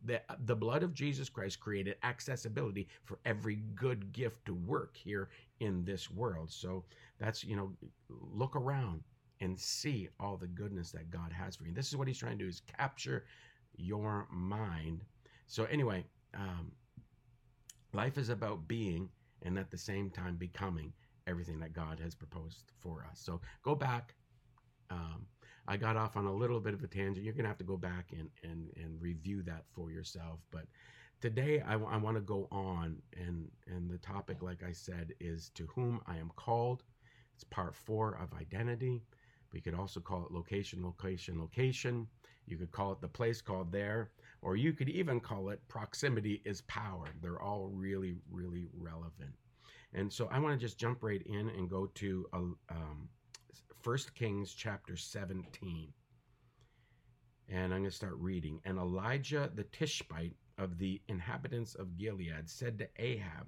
the, 0.05 0.22
the 0.46 0.55
blood 0.55 0.84
of 0.84 0.94
Jesus 0.94 1.29
Christ 1.29 1.60
created 1.60 1.96
accessibility 2.03 2.88
for 3.03 3.17
every 3.25 3.55
good 3.75 4.12
gift 4.13 4.46
to 4.46 4.53
work 4.53 4.96
here 4.96 5.29
in 5.60 5.84
this 5.86 6.10
world. 6.12 6.52
So 6.52 6.84
that's, 7.20 7.44
you 7.44 7.56
know, 7.56 7.72
look 8.10 8.56
around 8.56 9.04
and 9.42 9.60
see 9.60 10.10
all 10.20 10.38
the 10.38 10.48
goodness 10.48 10.92
that 10.92 11.10
God 11.10 11.32
has 11.32 11.56
for 11.56 11.66
you. 11.66 11.74
This 11.74 11.88
is 11.88 11.98
what 11.98 12.08
he's 12.08 12.18
trying 12.18 12.38
to 12.38 12.44
do 12.44 12.50
is 12.50 12.62
capture 12.78 13.26
your 13.78 14.28
mind. 14.32 15.02
So 15.48 15.66
anyway, 15.66 16.06
um, 16.34 16.72
life 17.94 18.18
is 18.18 18.30
about 18.30 18.68
being 18.68 19.10
and 19.44 19.58
at 19.60 19.72
the 19.72 19.78
same 19.78 20.10
time 20.10 20.36
becoming 20.36 20.94
everything 21.28 21.60
that 21.60 21.74
God 21.74 22.00
has 22.00 22.16
proposed 22.16 22.72
for 22.80 23.06
us. 23.10 23.20
So 23.20 23.42
go 23.64 23.76
back, 23.76 24.16
um, 24.90 25.26
I 25.68 25.78
got 25.78 25.98
off 25.98 26.16
on 26.16 26.26
a 26.26 26.34
little 26.34 26.60
bit 26.60 26.74
of 26.74 26.84
a 26.84 26.88
tangent. 26.88 27.26
You're 27.26 27.34
going 27.34 27.44
to 27.44 27.50
have 27.50 27.58
to 27.58 27.64
go 27.64 27.78
back 27.78 28.12
and, 28.12 28.30
and, 28.44 28.70
and 28.78 29.02
review 29.02 29.42
that 29.44 29.64
for 29.74 29.92
yourself. 29.92 30.40
But 30.52 30.66
today 31.22 31.62
I, 31.62 31.74
I 31.74 31.98
want 31.98 32.18
to 32.18 32.22
go 32.22 32.48
on, 32.52 33.02
and, 33.16 33.50
and 33.68 33.90
the 33.90 33.98
topic, 33.98 34.42
like 34.42 34.64
I 34.64 34.72
said, 34.72 35.14
is 35.20 35.50
To 35.56 35.68
Whom 35.68 36.02
I 36.08 36.18
Am 36.18 36.32
Called. 36.36 36.84
It's 37.34 37.44
part 37.44 37.76
four 37.76 38.18
of 38.22 38.34
identity. 38.40 39.04
We 39.52 39.62
could 39.62 39.74
also 39.74 40.00
call 40.00 40.26
it 40.26 40.32
location, 40.32 40.84
location, 40.84 41.40
location. 41.40 42.08
You 42.46 42.58
could 42.58 42.72
call 42.72 42.92
it 42.92 43.02
the 43.02 43.08
place 43.08 43.42
called 43.42 43.72
there, 43.72 44.12
or 44.42 44.56
you 44.56 44.74
could 44.74 44.90
even 44.90 45.20
call 45.20 45.50
it 45.50 45.66
proximity 45.68 46.42
is 46.46 46.62
power. 46.62 47.08
They're 47.22 47.42
all 47.42 47.68
really, 47.68 48.16
really 48.30 48.68
relevant. 48.78 49.34
And 49.94 50.12
so 50.12 50.28
I 50.32 50.40
want 50.40 50.60
to 50.60 50.66
just 50.66 50.78
jump 50.78 51.02
right 51.02 51.22
in 51.26 51.50
and 51.50 51.70
go 51.70 51.88
to 51.96 52.26
a, 52.34 52.38
um, 52.38 53.10
First 53.86 54.16
Kings 54.16 54.54
chapter 54.54 54.98
17. 54.98 55.94
And 57.50 57.64
I'm 57.66 57.70
going 57.70 57.84
to 57.84 57.92
start 57.92 58.16
reading. 58.18 58.60
And 58.66 58.80
Elijah 58.80 59.52
the 59.54 59.64
Tishbite 59.66 60.34
of 60.58 60.78
the 60.78 61.02
inhabitants 61.08 61.76
of 61.76 61.98
Gilead 61.98 62.50
said 62.50 62.80
to 62.80 62.88
Ahab, 62.98 63.48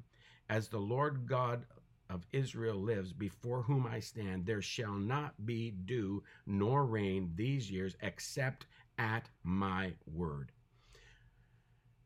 As 0.50 0.68
the 0.68 0.80
Lord 0.80 1.28
God 1.28 1.66
of 2.10 2.26
Israel 2.32 2.78
lives, 2.78 3.14
before 3.14 3.62
whom 3.64 3.86
I 3.86 4.00
stand, 4.00 4.46
there 4.46 4.62
shall 4.62 4.94
not 4.94 5.46
be 5.46 5.72
dew 5.72 6.24
nor 6.46 6.86
rain 6.86 7.32
these 7.36 7.70
years 7.70 7.96
except 8.02 8.66
at 8.98 9.30
my 9.44 9.94
word. 10.14 10.52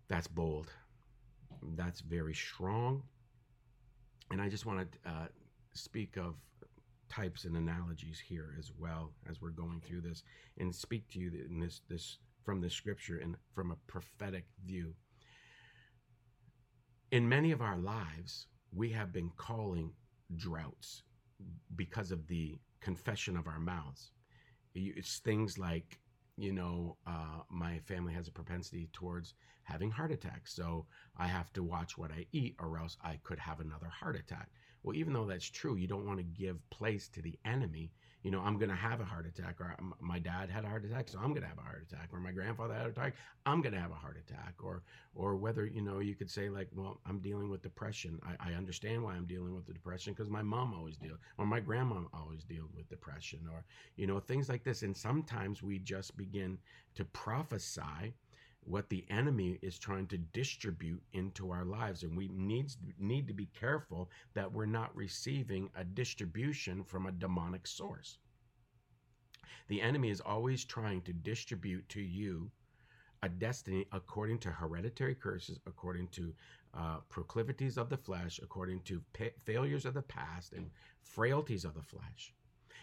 That's 0.07 0.27
bold. 0.27 0.71
That's 1.75 2.01
very 2.01 2.33
strong. 2.33 3.03
And 4.31 4.41
I 4.41 4.49
just 4.49 4.65
want 4.65 4.91
to 4.91 5.09
uh, 5.09 5.27
speak 5.73 6.17
of 6.17 6.35
types 7.09 7.43
and 7.43 7.57
analogies 7.57 8.19
here 8.19 8.55
as 8.57 8.71
well 8.77 9.11
as 9.29 9.41
we're 9.41 9.49
going 9.49 9.81
through 9.85 10.01
this 10.01 10.23
and 10.57 10.73
speak 10.73 11.09
to 11.09 11.19
you 11.19 11.31
in 11.49 11.59
this 11.59 11.81
this 11.89 12.17
from 12.43 12.61
the 12.61 12.69
scripture 12.69 13.17
and 13.17 13.35
from 13.53 13.71
a 13.71 13.77
prophetic 13.87 14.45
view. 14.65 14.93
In 17.11 17.27
many 17.27 17.51
of 17.51 17.61
our 17.61 17.77
lives, 17.77 18.47
we 18.73 18.89
have 18.91 19.11
been 19.11 19.31
calling 19.37 19.91
droughts 20.35 21.03
because 21.75 22.11
of 22.11 22.27
the 22.27 22.59
confession 22.79 23.35
of 23.37 23.47
our 23.47 23.59
mouths. 23.59 24.11
It's 24.73 25.19
things 25.19 25.57
like, 25.57 25.99
you 26.37 26.53
know, 26.53 26.97
uh, 27.05 27.41
my 27.49 27.79
family 27.79 28.13
has 28.13 28.27
a 28.27 28.31
propensity 28.31 28.89
towards 28.93 29.33
having 29.63 29.91
heart 29.91 30.11
attacks. 30.11 30.53
So 30.53 30.85
I 31.17 31.27
have 31.27 31.51
to 31.53 31.63
watch 31.63 31.97
what 31.97 32.11
I 32.11 32.25
eat 32.31 32.55
or 32.59 32.77
else 32.77 32.97
I 33.03 33.19
could 33.23 33.39
have 33.39 33.59
another 33.59 33.89
heart 33.89 34.15
attack. 34.15 34.49
Well, 34.83 34.95
even 34.95 35.13
though 35.13 35.25
that's 35.25 35.49
true, 35.49 35.75
you 35.75 35.87
don't 35.87 36.07
want 36.07 36.19
to 36.19 36.23
give 36.23 36.57
place 36.69 37.07
to 37.09 37.21
the 37.21 37.37
enemy 37.45 37.91
you 38.23 38.31
know, 38.31 38.41
I'm 38.41 38.57
going 38.57 38.69
to 38.69 38.75
have 38.75 39.01
a 39.01 39.05
heart 39.05 39.25
attack, 39.25 39.59
or 39.59 39.75
my 39.99 40.19
dad 40.19 40.49
had 40.49 40.63
a 40.63 40.67
heart 40.67 40.85
attack, 40.85 41.09
so 41.09 41.17
I'm 41.17 41.29
going 41.29 41.41
to 41.41 41.47
have 41.47 41.57
a 41.57 41.61
heart 41.61 41.85
attack, 41.89 42.09
or 42.11 42.19
my 42.19 42.31
grandfather 42.31 42.73
had 42.73 42.81
a 42.81 42.83
heart 42.83 42.97
attack, 42.97 43.15
I'm 43.45 43.61
going 43.61 43.73
to 43.73 43.79
have 43.79 43.91
a 43.91 43.95
heart 43.95 44.17
attack, 44.17 44.55
or 44.63 44.83
or 45.15 45.35
whether 45.35 45.65
you 45.65 45.81
know 45.81 45.99
you 45.99 46.15
could 46.15 46.29
say 46.29 46.49
like, 46.49 46.67
well, 46.73 46.99
I'm 47.05 47.19
dealing 47.19 47.49
with 47.49 47.61
depression. 47.61 48.19
I, 48.23 48.51
I 48.51 48.53
understand 48.53 49.03
why 49.03 49.13
I'm 49.13 49.25
dealing 49.25 49.55
with 49.55 49.65
the 49.65 49.73
depression 49.73 50.13
because 50.13 50.29
my 50.29 50.41
mom 50.41 50.73
always 50.73 50.97
deal, 50.97 51.17
or 51.37 51.45
my 51.45 51.59
grandma 51.59 52.01
always 52.13 52.43
dealt 52.43 52.69
with 52.75 52.89
depression, 52.89 53.39
or 53.51 53.63
you 53.95 54.07
know 54.07 54.19
things 54.19 54.49
like 54.49 54.63
this. 54.63 54.83
And 54.83 54.95
sometimes 54.95 55.63
we 55.63 55.79
just 55.79 56.15
begin 56.15 56.57
to 56.95 57.05
prophesy 57.05 58.13
what 58.63 58.89
the 58.89 59.05
enemy 59.09 59.57
is 59.61 59.79
trying 59.79 60.07
to 60.07 60.17
distribute 60.17 61.01
into 61.13 61.51
our 61.51 61.65
lives. 61.65 62.03
And 62.03 62.15
we 62.15 62.27
needs 62.29 62.77
need 62.99 63.27
to 63.27 63.33
be 63.33 63.47
careful 63.59 64.09
that 64.33 64.51
we're 64.51 64.65
not 64.65 64.95
receiving 64.95 65.69
a 65.75 65.83
distribution 65.83 66.83
from 66.83 67.05
a 67.05 67.11
demonic 67.11 67.65
source. 67.65 68.17
The 69.67 69.81
enemy 69.81 70.09
is 70.09 70.21
always 70.21 70.63
trying 70.65 71.01
to 71.03 71.13
distribute 71.13 71.87
to 71.89 72.01
you 72.01 72.51
a 73.23 73.29
destiny 73.29 73.85
according 73.91 74.39
to 74.39 74.51
hereditary 74.51 75.15
curses 75.15 75.59
according 75.67 76.07
to 76.09 76.33
uh, 76.73 76.97
proclivities 77.09 77.77
of 77.77 77.89
the 77.89 77.97
flesh 77.97 78.39
according 78.41 78.81
to 78.81 79.01
pa- 79.13 79.25
failures 79.43 79.85
of 79.85 79.93
the 79.93 80.01
past 80.01 80.53
and 80.53 80.69
frailties 81.01 81.65
of 81.65 81.73
the 81.73 81.81
flesh. 81.81 82.33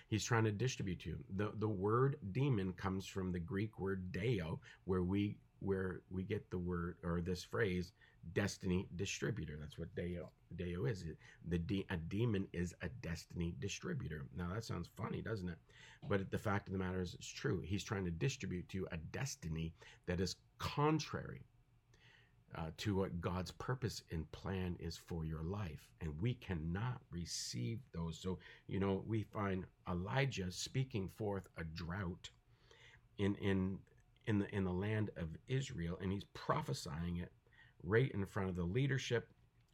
He's 0.08 0.24
trying 0.24 0.44
to 0.44 0.52
distribute 0.52 1.00
to 1.00 1.10
you. 1.10 1.18
The, 1.36 1.52
the 1.58 1.68
word 1.68 2.16
demon 2.32 2.72
comes 2.72 3.06
from 3.06 3.32
the 3.32 3.40
greek 3.40 3.78
word 3.78 4.12
deo 4.12 4.60
where 4.84 5.02
we 5.02 5.36
where 5.60 6.00
we 6.10 6.22
get 6.22 6.50
the 6.50 6.58
word 6.58 6.96
or 7.02 7.20
this 7.20 7.42
phrase 7.42 7.92
destiny 8.32 8.86
distributor. 8.96 9.56
That's 9.60 9.78
what 9.78 9.94
deo 9.94 10.30
deo 10.56 10.84
is. 10.86 11.04
The 11.48 11.58
de- 11.58 11.86
a 11.90 11.96
demon 11.96 12.46
is 12.52 12.74
a 12.82 12.88
destiny 13.02 13.54
distributor. 13.58 14.26
Now 14.36 14.48
that 14.54 14.64
sounds 14.64 14.88
funny 14.96 15.22
doesn't 15.22 15.48
it? 15.48 15.58
But 16.08 16.30
the 16.30 16.38
fact 16.38 16.68
of 16.68 16.72
the 16.72 16.78
matter 16.78 17.00
is 17.00 17.14
it's 17.14 17.28
true. 17.28 17.60
He's 17.64 17.84
trying 17.84 18.04
to 18.04 18.10
distribute 18.10 18.68
to 18.70 18.78
you 18.78 18.88
a 18.92 18.96
destiny 18.96 19.74
that 20.06 20.20
is 20.20 20.36
contrary 20.58 21.42
uh, 22.56 22.70
to 22.78 22.96
what 22.96 23.20
God's 23.20 23.50
purpose 23.52 24.02
and 24.10 24.30
plan 24.32 24.76
is 24.80 24.96
for 24.96 25.24
your 25.24 25.42
life. 25.42 25.88
And 26.00 26.18
we 26.20 26.34
cannot 26.34 27.00
receive 27.10 27.78
those. 27.92 28.18
So, 28.18 28.38
you 28.66 28.80
know, 28.80 29.02
we 29.06 29.22
find 29.22 29.64
Elijah 29.88 30.50
speaking 30.50 31.08
forth 31.16 31.46
a 31.58 31.64
drought 31.64 32.30
in, 33.18 33.34
in 33.36 33.78
in 34.28 34.38
the 34.38 34.54
in 34.54 34.62
the 34.62 34.72
land 34.72 35.10
of 35.16 35.28
Israel, 35.48 35.98
and 36.00 36.12
he's 36.12 36.26
prophesying 36.34 37.16
it 37.16 37.32
right 37.82 38.10
in 38.12 38.26
front 38.26 38.50
of 38.50 38.56
the 38.56 38.62
leadership 38.62 39.30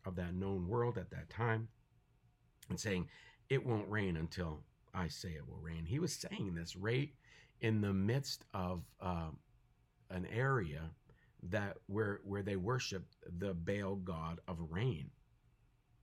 of 0.07 0.15
that 0.15 0.35
known 0.35 0.69
world 0.69 0.97
at 0.97 1.11
that 1.11 1.29
time, 1.29 1.69
and 2.71 2.79
saying, 2.79 3.09
"It 3.51 3.67
won't 3.67 3.91
rain 3.91 4.17
until 4.17 4.63
I 4.95 5.09
say 5.09 5.31
it 5.31 5.47
will 5.47 5.59
rain." 5.59 5.85
He 5.85 5.99
was 5.99 6.15
saying 6.15 6.55
this 6.55 6.77
right 6.77 7.13
in 7.61 7.81
the 7.81 7.93
midst 7.93 8.45
of 8.55 8.85
uh, 9.01 9.31
an 10.11 10.25
area 10.27 10.91
that 11.43 11.77
where 11.87 12.21
where 12.23 12.43
they 12.43 12.57
worship 12.57 13.05
the 13.39 13.55
Baal 13.55 13.97
god 13.97 14.41
of 14.47 14.59
rain. 14.71 15.11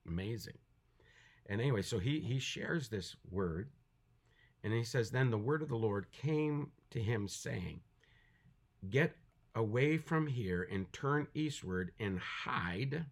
Amazing. 0.05 0.57
And 1.45 1.61
anyway, 1.61 1.83
so 1.83 1.99
he 1.99 2.19
he 2.19 2.37
shares 2.37 2.89
this 2.89 3.15
word, 3.29 3.69
and 4.61 4.73
he 4.73 4.83
says, 4.83 5.09
"Then 5.09 5.31
the 5.31 5.37
word 5.37 5.61
of 5.61 5.69
the 5.69 5.77
Lord 5.77 6.11
came 6.11 6.71
to 6.89 7.01
him, 7.01 7.29
saying." 7.29 7.79
Get 8.89 9.15
away 9.53 9.97
from 9.97 10.27
here 10.27 10.67
and 10.71 10.91
turn 10.91 11.27
eastward 11.33 11.91
and 11.99 12.19
hide 12.19 13.05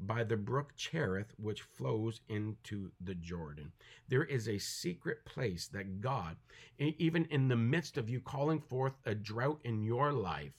by 0.00 0.22
the 0.22 0.36
brook 0.36 0.76
Cherith, 0.76 1.34
which 1.38 1.62
flows 1.62 2.20
into 2.28 2.92
the 3.00 3.14
Jordan. 3.14 3.72
There 4.08 4.24
is 4.24 4.48
a 4.48 4.58
secret 4.58 5.24
place 5.24 5.66
that 5.68 6.00
God, 6.00 6.36
even 6.78 7.24
in 7.26 7.48
the 7.48 7.56
midst 7.56 7.96
of 7.96 8.08
you 8.08 8.20
calling 8.20 8.60
forth 8.60 8.94
a 9.06 9.14
drought 9.14 9.60
in 9.64 9.82
your 9.82 10.12
life, 10.12 10.52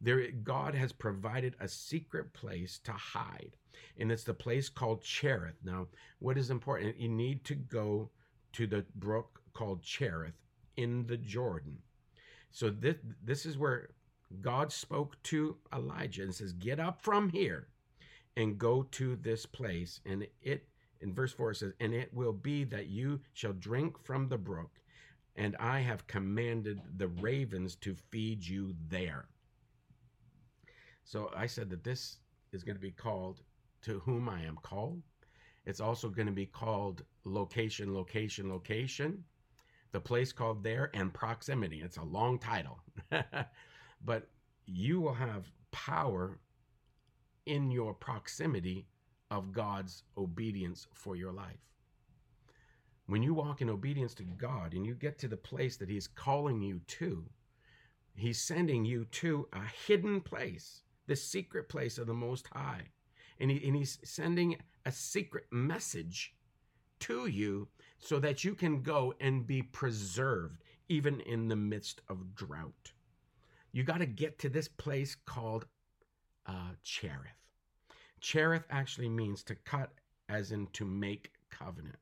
there 0.00 0.30
God 0.30 0.74
has 0.74 0.92
provided 0.92 1.56
a 1.58 1.68
secret 1.68 2.32
place 2.32 2.78
to 2.84 2.92
hide, 2.92 3.56
and 3.98 4.12
it's 4.12 4.24
the 4.24 4.32
place 4.32 4.68
called 4.68 5.02
Cherith. 5.02 5.56
Now, 5.64 5.88
what 6.20 6.38
is 6.38 6.50
important? 6.50 7.00
You 7.00 7.08
need 7.08 7.44
to 7.44 7.56
go 7.56 8.10
to 8.52 8.66
the 8.66 8.86
brook 8.94 9.42
called 9.54 9.82
Cherith 9.82 10.38
in 10.76 11.06
the 11.06 11.16
Jordan. 11.16 11.82
So 12.50 12.70
this 12.70 12.96
this 13.22 13.46
is 13.46 13.58
where 13.58 13.90
God 14.40 14.72
spoke 14.72 15.22
to 15.24 15.58
Elijah 15.72 16.22
and 16.22 16.34
says, 16.34 16.52
"Get 16.52 16.80
up 16.80 17.00
from 17.00 17.30
here 17.30 17.68
and 18.36 18.58
go 18.58 18.82
to 18.82 19.16
this 19.16 19.46
place." 19.46 20.00
And 20.04 20.26
it 20.40 20.68
in 21.00 21.14
verse 21.14 21.32
4 21.32 21.52
it 21.52 21.56
says, 21.56 21.72
"And 21.80 21.94
it 21.94 22.12
will 22.12 22.32
be 22.32 22.64
that 22.64 22.88
you 22.88 23.20
shall 23.32 23.52
drink 23.52 23.98
from 23.98 24.28
the 24.28 24.38
brook, 24.38 24.80
and 25.36 25.56
I 25.56 25.80
have 25.80 26.06
commanded 26.06 26.98
the 26.98 27.08
ravens 27.08 27.76
to 27.76 27.94
feed 27.94 28.46
you 28.46 28.74
there." 28.88 29.28
So 31.04 31.30
I 31.34 31.46
said 31.46 31.70
that 31.70 31.84
this 31.84 32.20
is 32.52 32.64
going 32.64 32.76
to 32.76 32.80
be 32.80 32.90
called 32.90 33.42
to 33.82 34.00
whom 34.00 34.28
I 34.28 34.42
am 34.42 34.56
called. 34.56 35.02
It's 35.64 35.80
also 35.80 36.10
going 36.10 36.26
to 36.26 36.32
be 36.32 36.46
called 36.46 37.04
location, 37.24 37.94
location, 37.94 38.48
location 38.48 39.24
the 39.92 40.00
place 40.00 40.32
called 40.32 40.62
there, 40.62 40.90
and 40.94 41.12
proximity. 41.12 41.80
It's 41.80 41.96
a 41.96 42.02
long 42.02 42.38
title. 42.38 42.78
but 44.04 44.28
you 44.66 45.00
will 45.00 45.14
have 45.14 45.50
power 45.70 46.38
in 47.46 47.70
your 47.70 47.94
proximity 47.94 48.86
of 49.30 49.52
God's 49.52 50.02
obedience 50.16 50.86
for 50.92 51.16
your 51.16 51.32
life. 51.32 51.60
When 53.06 53.22
you 53.22 53.32
walk 53.32 53.62
in 53.62 53.70
obedience 53.70 54.14
to 54.14 54.22
God 54.22 54.74
and 54.74 54.84
you 54.84 54.94
get 54.94 55.18
to 55.20 55.28
the 55.28 55.36
place 55.36 55.78
that 55.78 55.88
He's 55.88 56.06
calling 56.06 56.60
you 56.60 56.80
to, 56.86 57.24
He's 58.14 58.40
sending 58.40 58.84
you 58.84 59.06
to 59.06 59.48
a 59.52 59.62
hidden 59.86 60.20
place, 60.20 60.82
the 61.06 61.16
secret 61.16 61.68
place 61.70 61.96
of 61.96 62.06
the 62.06 62.14
Most 62.14 62.48
High. 62.52 62.82
And, 63.40 63.50
he, 63.50 63.66
and 63.66 63.76
He's 63.76 63.98
sending 64.04 64.56
a 64.84 64.92
secret 64.92 65.46
message 65.50 66.34
to 67.00 67.26
you 67.26 67.68
so 67.98 68.18
that 68.20 68.44
you 68.44 68.54
can 68.54 68.82
go 68.82 69.14
and 69.20 69.46
be 69.46 69.62
preserved 69.62 70.62
even 70.88 71.20
in 71.20 71.48
the 71.48 71.56
midst 71.56 72.00
of 72.08 72.34
drought. 72.34 72.92
You 73.72 73.82
got 73.82 73.98
to 73.98 74.06
get 74.06 74.38
to 74.40 74.48
this 74.48 74.68
place 74.68 75.16
called 75.26 75.66
uh, 76.46 76.72
Cherith. 76.82 77.32
Cherith 78.20 78.64
actually 78.70 79.08
means 79.08 79.42
to 79.44 79.54
cut, 79.54 79.90
as 80.28 80.52
in 80.52 80.66
to 80.72 80.84
make 80.84 81.32
covenant. 81.50 81.98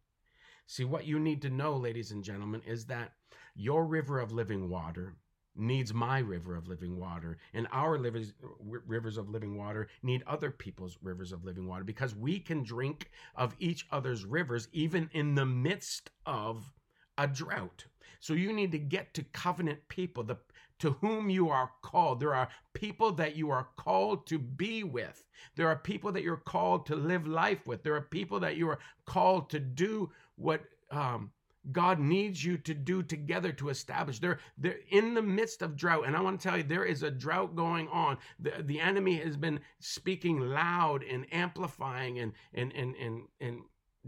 See, 0.67 0.85
what 0.85 1.07
you 1.07 1.19
need 1.19 1.43
to 1.43 1.51
know, 1.51 1.77
ladies 1.77 2.11
and 2.11 2.25
gentlemen, 2.25 2.63
is 2.67 2.87
that 2.87 3.13
your 3.55 3.87
river 3.87 4.19
of 4.19 4.33
living 4.33 4.69
water 4.69 5.15
needs 5.57 5.95
my 5.95 6.19
river 6.19 6.57
of 6.57 6.69
living 6.69 6.99
water, 6.99 7.39
and 7.55 7.67
our 7.73 7.97
rivers, 7.97 8.33
rivers 8.61 9.17
of 9.17 9.29
living 9.29 9.57
water 9.57 9.89
need 10.03 10.23
other 10.27 10.51
people's 10.51 10.99
rivers 11.03 11.33
of 11.33 11.45
living 11.45 11.67
water 11.67 11.85
because 11.85 12.15
we 12.15 12.39
can 12.39 12.63
drink 12.63 13.11
of 13.35 13.55
each 13.59 13.87
other's 13.91 14.25
rivers 14.25 14.69
even 14.73 15.09
in 15.13 15.35
the 15.35 15.47
midst 15.47 16.11
of 16.25 16.73
a 17.19 17.27
drought. 17.27 17.85
So 18.21 18.35
you 18.35 18.53
need 18.53 18.73
to 18.73 18.79
get 18.79 19.15
to 19.15 19.23
covenant 19.33 19.87
people, 19.89 20.25
the 20.25 20.37
to 20.79 20.93
whom 21.01 21.31
you 21.31 21.49
are 21.49 21.71
called. 21.83 22.21
There 22.21 22.35
are 22.35 22.49
people 22.75 23.13
that 23.13 23.35
you 23.35 23.51
are 23.51 23.69
called 23.77 24.27
to 24.27 24.39
be 24.39 24.85
with. 24.85 25.25
There 25.55 25.69
are 25.69 25.77
people 25.77 26.13
that 26.13 26.23
you're 26.23 26.37
called 26.37 26.87
to 26.87 26.97
live 26.97 27.27
life 27.27 27.67
with. 27.67 27.83
There 27.83 27.95
are 27.95 28.03
people 28.03 28.41
that 28.41 28.57
you 28.57 28.69
are 28.69 28.79
called 29.07 29.49
to 29.51 29.59
do 29.59 30.11
what 30.37 30.63
um, 30.91 31.31
God 31.73 31.99
needs 31.99 32.45
you 32.45 32.57
to 32.59 32.75
do 32.75 33.03
together 33.03 33.53
to 33.53 33.69
establish. 33.69 34.19
They're, 34.19 34.39
they're 34.57 34.81
in 34.91 35.15
the 35.15 35.23
midst 35.23 35.63
of 35.63 35.77
drought. 35.77 36.07
And 36.07 36.17
I 36.17 36.21
want 36.21 36.41
to 36.41 36.49
tell 36.49 36.57
you, 36.57 36.63
there 36.63 36.85
is 36.85 37.03
a 37.03 37.11
drought 37.11 37.57
going 37.57 37.89
on. 37.89 38.19
The, 38.39 38.63
the 38.63 38.81
enemy 38.81 39.17
has 39.17 39.37
been 39.37 39.61
speaking 39.81 40.41
loud 40.41 41.03
and 41.03 41.27
amplifying 41.33 42.19
and, 42.19 42.33
and, 42.55 42.73
and, 42.73 42.95
and, 42.97 43.23
and 43.41 43.63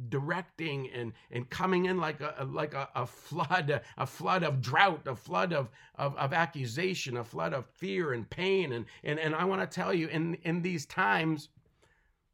directing 0.08 0.88
and 0.90 1.12
and 1.30 1.50
coming 1.50 1.86
in 1.86 1.98
like 1.98 2.20
a 2.20 2.46
like 2.48 2.72
a, 2.72 2.88
a 2.94 3.04
flood 3.04 3.80
a 3.96 4.06
flood 4.06 4.44
of 4.44 4.60
drought 4.60 5.00
a 5.06 5.16
flood 5.16 5.52
of, 5.52 5.68
of 5.96 6.16
of 6.16 6.32
accusation 6.32 7.16
a 7.16 7.24
flood 7.24 7.52
of 7.52 7.66
fear 7.66 8.12
and 8.12 8.30
pain 8.30 8.72
and 8.72 8.84
and 9.02 9.18
and 9.18 9.34
I 9.34 9.44
want 9.44 9.60
to 9.60 9.74
tell 9.74 9.92
you 9.92 10.06
in 10.06 10.34
in 10.44 10.62
these 10.62 10.86
times 10.86 11.48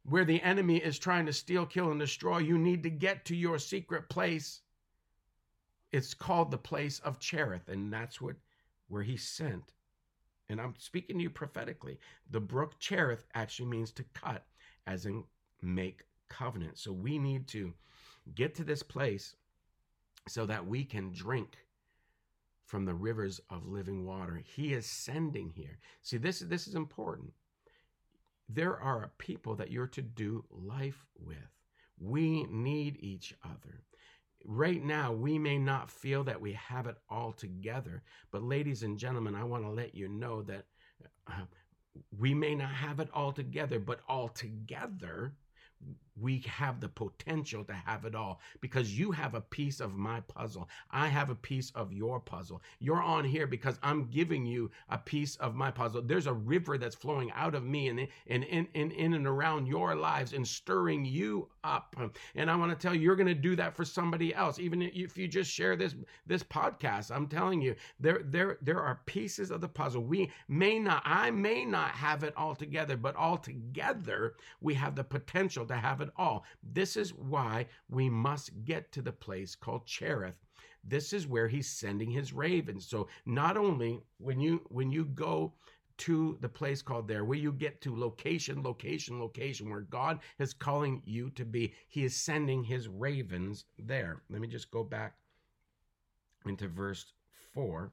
where 0.03 0.25
the 0.25 0.41
enemy 0.43 0.77
is 0.77 0.99
trying 0.99 1.25
to 1.25 1.33
steal 1.33 1.65
kill 1.65 1.89
and 1.89 1.99
destroy 1.99 2.37
you 2.37 2.59
need 2.59 2.83
to 2.83 2.91
get 2.91 3.25
to 3.25 3.35
your 3.35 3.57
secret 3.57 4.09
place 4.09 4.61
it's 5.95 6.13
called 6.13 6.51
the 6.51 6.57
place 6.57 6.99
of 6.99 7.19
Cherith 7.19 7.69
and 7.69 7.91
that's 7.91 8.21
what 8.21 8.35
where 8.87 9.03
he 9.03 9.17
sent 9.17 9.73
and 10.49 10.61
I'm 10.61 10.75
speaking 10.77 11.17
to 11.17 11.23
you 11.23 11.29
prophetically 11.29 11.99
the 12.29 12.39
brook 12.39 12.79
Cherith 12.79 13.25
actually 13.33 13.69
means 13.69 13.91
to 13.93 14.05
cut 14.13 14.45
as 14.87 15.05
in 15.05 15.23
make 15.61 16.03
covenant. 16.29 16.77
So 16.77 16.91
we 16.91 17.17
need 17.17 17.47
to 17.49 17.73
get 18.35 18.55
to 18.55 18.63
this 18.63 18.83
place 18.83 19.35
so 20.27 20.45
that 20.45 20.65
we 20.65 20.83
can 20.83 21.11
drink 21.11 21.57
from 22.65 22.85
the 22.85 22.93
rivers 22.93 23.39
of 23.49 23.67
living 23.67 24.05
water. 24.05 24.41
He 24.43 24.73
is 24.73 24.85
sending 24.85 25.49
here. 25.49 25.77
See, 26.01 26.17
this, 26.17 26.39
this 26.39 26.67
is 26.67 26.75
important. 26.75 27.31
There 28.49 28.79
are 28.79 29.11
people 29.17 29.55
that 29.55 29.71
you're 29.71 29.87
to 29.87 30.01
do 30.01 30.43
life 30.49 31.05
with. 31.19 31.37
We 31.99 32.43
need 32.45 32.97
each 32.99 33.35
other. 33.43 33.83
Right 34.47 34.83
now, 34.83 35.11
we 35.11 35.39
may 35.39 35.57
not 35.57 35.89
feel 35.89 36.23
that 36.25 36.39
we 36.39 36.53
have 36.53 36.85
it 36.85 36.97
all 37.09 37.31
together, 37.31 38.03
but 38.31 38.43
ladies 38.43 38.83
and 38.83 38.97
gentlemen, 38.97 39.33
I 39.33 39.43
want 39.43 39.63
to 39.63 39.71
let 39.71 39.95
you 39.95 40.07
know 40.07 40.43
that 40.43 40.65
uh, 41.27 41.45
we 42.17 42.33
may 42.33 42.53
not 42.53 42.69
have 42.69 42.99
it 42.99 43.09
all 43.13 43.31
together, 43.31 43.79
but 43.79 44.01
all 44.07 44.29
together, 44.29 45.33
we 46.19 46.43
have 46.47 46.79
the 46.79 46.87
potential 46.87 47.63
to 47.65 47.73
have 47.73 48.05
it 48.05 48.15
all 48.15 48.39
because 48.61 48.97
you 48.97 49.11
have 49.11 49.35
a 49.35 49.41
piece 49.41 49.79
of 49.79 49.95
my 49.95 50.21
puzzle. 50.21 50.69
I 50.91 51.07
have 51.07 51.29
a 51.29 51.35
piece 51.35 51.71
of 51.71 51.91
your 51.91 52.19
puzzle. 52.19 52.61
You're 52.79 53.01
on 53.01 53.25
here 53.25 53.47
because 53.47 53.77
I'm 53.83 54.05
giving 54.05 54.45
you 54.45 54.71
a 54.89 54.97
piece 54.97 55.35
of 55.37 55.55
my 55.55 55.71
puzzle. 55.71 56.01
There's 56.01 56.27
a 56.27 56.33
river 56.33 56.77
that's 56.77 56.95
flowing 56.95 57.31
out 57.33 57.55
of 57.55 57.63
me 57.63 57.89
and 57.89 57.99
in, 58.27 58.43
in, 58.43 58.67
in, 58.73 58.91
in 58.91 59.13
and 59.13 59.27
around 59.27 59.67
your 59.67 59.95
lives 59.95 60.33
and 60.33 60.47
stirring 60.47 61.03
you 61.05 61.49
up. 61.63 61.95
And 62.35 62.49
I 62.49 62.55
want 62.55 62.71
to 62.71 62.77
tell 62.77 62.95
you, 62.95 63.01
you're 63.01 63.15
going 63.15 63.27
to 63.27 63.33
do 63.33 63.55
that 63.57 63.75
for 63.75 63.83
somebody 63.83 64.33
else. 64.33 64.59
Even 64.59 64.81
if 64.81 65.17
you 65.17 65.27
just 65.27 65.51
share 65.51 65.75
this, 65.75 65.95
this 66.25 66.43
podcast, 66.43 67.13
I'm 67.13 67.27
telling 67.27 67.61
you, 67.61 67.75
there, 67.99 68.21
there, 68.23 68.57
there 68.61 68.81
are 68.81 69.01
pieces 69.05 69.51
of 69.51 69.61
the 69.61 69.67
puzzle. 69.67 70.03
We 70.03 70.31
may 70.47 70.79
not, 70.79 71.01
I 71.05 71.31
may 71.31 71.65
not 71.65 71.89
have 71.91 72.23
it 72.23 72.33
all 72.37 72.55
together, 72.55 72.95
but 72.95 73.15
all 73.15 73.37
together, 73.37 74.35
we 74.61 74.73
have 74.75 74.95
the 74.95 75.03
potential 75.03 75.65
to 75.65 75.75
have 75.75 76.01
it 76.01 76.04
all. 76.17 76.45
This 76.63 76.97
is 76.97 77.13
why 77.13 77.67
we 77.89 78.09
must 78.09 78.63
get 78.65 78.91
to 78.93 79.01
the 79.01 79.11
place 79.11 79.55
called 79.55 79.85
Cherith. 79.85 80.35
This 80.83 81.13
is 81.13 81.27
where 81.27 81.47
he's 81.47 81.69
sending 81.69 82.11
his 82.11 82.33
ravens. 82.33 82.87
So 82.87 83.07
not 83.25 83.57
only 83.57 84.03
when 84.17 84.39
you 84.39 84.61
when 84.69 84.91
you 84.91 85.05
go 85.05 85.53
to 85.97 86.37
the 86.41 86.49
place 86.49 86.81
called 86.81 87.07
there, 87.07 87.23
where 87.23 87.37
you 87.37 87.51
get 87.51 87.81
to 87.81 87.95
location, 87.95 88.61
location, 88.61 89.19
location, 89.19 89.69
where 89.69 89.81
God 89.81 90.19
is 90.39 90.53
calling 90.53 91.01
you 91.05 91.29
to 91.31 91.45
be. 91.45 91.73
He 91.87 92.03
is 92.03 92.15
sending 92.15 92.63
his 92.63 92.87
ravens 92.87 93.65
there. 93.79 94.21
Let 94.29 94.41
me 94.41 94.47
just 94.47 94.71
go 94.71 94.83
back 94.83 95.15
into 96.45 96.67
verse 96.67 97.13
4 97.53 97.91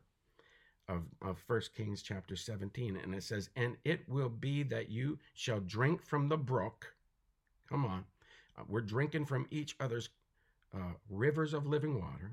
of, 0.89 1.03
of 1.23 1.43
1 1.47 1.61
Kings 1.77 2.03
chapter 2.03 2.35
17. 2.37 2.97
And 2.97 3.15
it 3.15 3.23
says, 3.23 3.51
And 3.57 3.77
it 3.85 4.09
will 4.09 4.29
be 4.29 4.63
that 4.65 4.91
you 4.91 5.19
shall 5.35 5.61
drink 5.61 6.05
from 6.05 6.29
the 6.29 6.37
brook. 6.37 6.95
Come 7.69 7.85
on. 7.85 8.05
Uh, 8.57 8.63
we're 8.69 8.81
drinking 8.81 9.27
from 9.27 9.47
each 9.51 9.77
other's 9.81 10.11
uh, 10.75 10.95
rivers 11.09 11.55
of 11.55 11.67
living 11.67 12.01
water. 12.01 12.33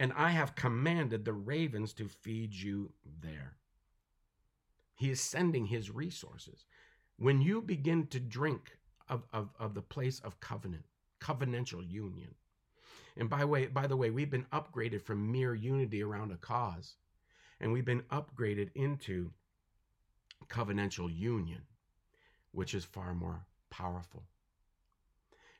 And 0.00 0.12
I 0.12 0.30
have 0.30 0.54
commanded 0.54 1.24
the 1.24 1.32
ravens 1.32 1.92
to 1.94 2.08
feed 2.08 2.54
you 2.54 2.92
there. 3.20 3.56
He 4.94 5.10
is 5.10 5.20
sending 5.20 5.66
his 5.66 5.90
resources. 5.90 6.64
When 7.18 7.40
you 7.40 7.62
begin 7.62 8.06
to 8.08 8.20
drink 8.20 8.78
of, 9.08 9.24
of, 9.32 9.50
of 9.58 9.74
the 9.74 9.82
place 9.82 10.20
of 10.20 10.40
covenant, 10.40 10.84
covenantal 11.20 11.88
union, 11.88 12.34
and 13.16 13.28
by 13.28 13.44
way, 13.44 13.66
by 13.66 13.88
the 13.88 13.96
way, 13.96 14.10
we've 14.10 14.30
been 14.30 14.46
upgraded 14.52 15.02
from 15.02 15.32
mere 15.32 15.54
unity 15.54 16.02
around 16.02 16.30
a 16.30 16.36
cause, 16.36 16.94
and 17.60 17.72
we've 17.72 17.84
been 17.84 18.02
upgraded 18.12 18.70
into 18.76 19.32
covenantal 20.48 21.08
union, 21.12 21.62
which 22.52 22.74
is 22.74 22.84
far 22.84 23.14
more 23.14 23.44
powerful. 23.70 24.22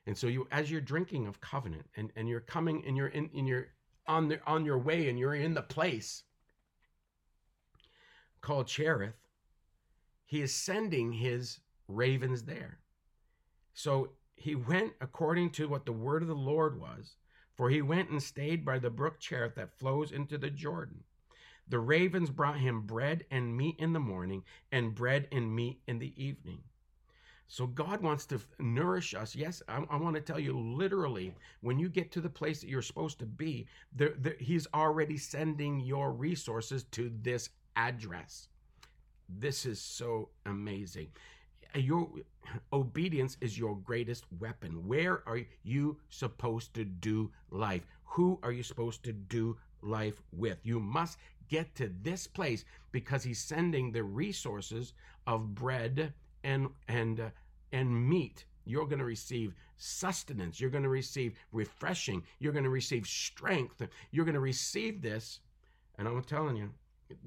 And 0.08 0.16
so 0.16 0.26
you 0.26 0.48
as 0.50 0.70
you're 0.70 0.80
drinking 0.80 1.26
of 1.26 1.38
covenant 1.42 1.84
and, 1.94 2.10
and 2.16 2.26
you're 2.26 2.40
coming 2.40 2.82
and 2.86 2.96
you're 2.96 3.08
in, 3.08 3.28
in 3.34 3.46
your 3.46 3.66
on 4.06 4.28
the 4.28 4.40
on 4.46 4.64
your 4.64 4.78
way 4.78 5.10
and 5.10 5.18
you're 5.18 5.34
in 5.34 5.52
the 5.52 5.60
place 5.60 6.22
called 8.40 8.68
Cherith, 8.68 9.20
he 10.24 10.40
is 10.40 10.54
sending 10.54 11.12
his 11.12 11.60
ravens 11.88 12.44
there. 12.44 12.78
So 13.74 14.12
he 14.34 14.54
went 14.54 14.94
according 15.02 15.50
to 15.50 15.68
what 15.68 15.84
the 15.84 15.92
word 15.92 16.22
of 16.22 16.28
the 16.28 16.34
Lord 16.34 16.80
was, 16.80 17.16
for 17.54 17.68
he 17.68 17.82
went 17.82 18.08
and 18.08 18.22
stayed 18.22 18.64
by 18.64 18.78
the 18.78 18.88
brook 18.88 19.20
Cherith 19.20 19.56
that 19.56 19.78
flows 19.78 20.10
into 20.10 20.38
the 20.38 20.48
Jordan. 20.48 21.04
The 21.68 21.80
ravens 21.80 22.30
brought 22.30 22.60
him 22.60 22.86
bread 22.86 23.26
and 23.30 23.54
meat 23.54 23.76
in 23.78 23.92
the 23.92 24.00
morning, 24.00 24.44
and 24.72 24.94
bread 24.94 25.28
and 25.30 25.54
meat 25.54 25.82
in 25.86 25.98
the 25.98 26.14
evening. 26.16 26.62
So 27.50 27.66
God 27.66 28.02
wants 28.02 28.26
to 28.26 28.38
nourish 28.58 29.14
us. 29.14 29.34
Yes, 29.34 29.62
I, 29.68 29.82
I, 29.88 29.96
want 29.96 30.14
to 30.16 30.20
tell 30.20 30.38
you 30.38 30.52
literally, 30.58 31.34
when 31.62 31.78
you 31.78 31.88
get 31.88 32.12
to 32.12 32.20
the 32.20 32.28
place 32.28 32.60
that 32.60 32.68
you're 32.68 32.82
supposed 32.82 33.18
to 33.20 33.26
be, 33.26 33.66
there, 33.90 34.12
there, 34.18 34.36
He's 34.38 34.66
already 34.74 35.16
sending 35.16 35.80
your 35.80 36.12
resources 36.12 36.84
to 36.92 37.10
this 37.22 37.48
address. 37.74 38.48
This 39.30 39.64
is 39.64 39.80
so 39.80 40.28
amazing. 40.44 41.08
Your 41.74 42.10
obedience 42.70 43.38
is 43.40 43.58
your 43.58 43.76
greatest 43.76 44.26
weapon. 44.38 44.86
Where 44.86 45.22
are 45.26 45.40
you 45.62 45.98
supposed 46.10 46.74
to 46.74 46.84
do 46.84 47.30
life? 47.50 47.86
Who 48.04 48.38
are 48.42 48.52
you 48.52 48.62
supposed 48.62 49.02
to 49.04 49.14
do 49.14 49.56
life 49.80 50.20
with? 50.32 50.58
You 50.64 50.80
must 50.80 51.18
get 51.48 51.74
to 51.76 51.90
this 52.02 52.26
place 52.26 52.66
because 52.92 53.24
He's 53.24 53.38
sending 53.38 53.90
the 53.90 54.04
resources 54.04 54.92
of 55.26 55.54
bread 55.54 56.12
and 56.44 56.68
and 56.88 57.20
uh, 57.20 57.30
and 57.72 58.08
meat 58.08 58.44
you're 58.64 58.86
going 58.86 58.98
to 58.98 59.04
receive 59.04 59.54
sustenance 59.76 60.60
you're 60.60 60.70
going 60.70 60.82
to 60.82 60.88
receive 60.88 61.34
refreshing 61.52 62.22
you're 62.38 62.52
going 62.52 62.64
to 62.64 62.70
receive 62.70 63.06
strength 63.06 63.82
you're 64.10 64.24
going 64.24 64.34
to 64.34 64.40
receive 64.40 65.02
this 65.02 65.40
and 65.98 66.08
i'm 66.08 66.22
telling 66.22 66.56
you 66.56 66.70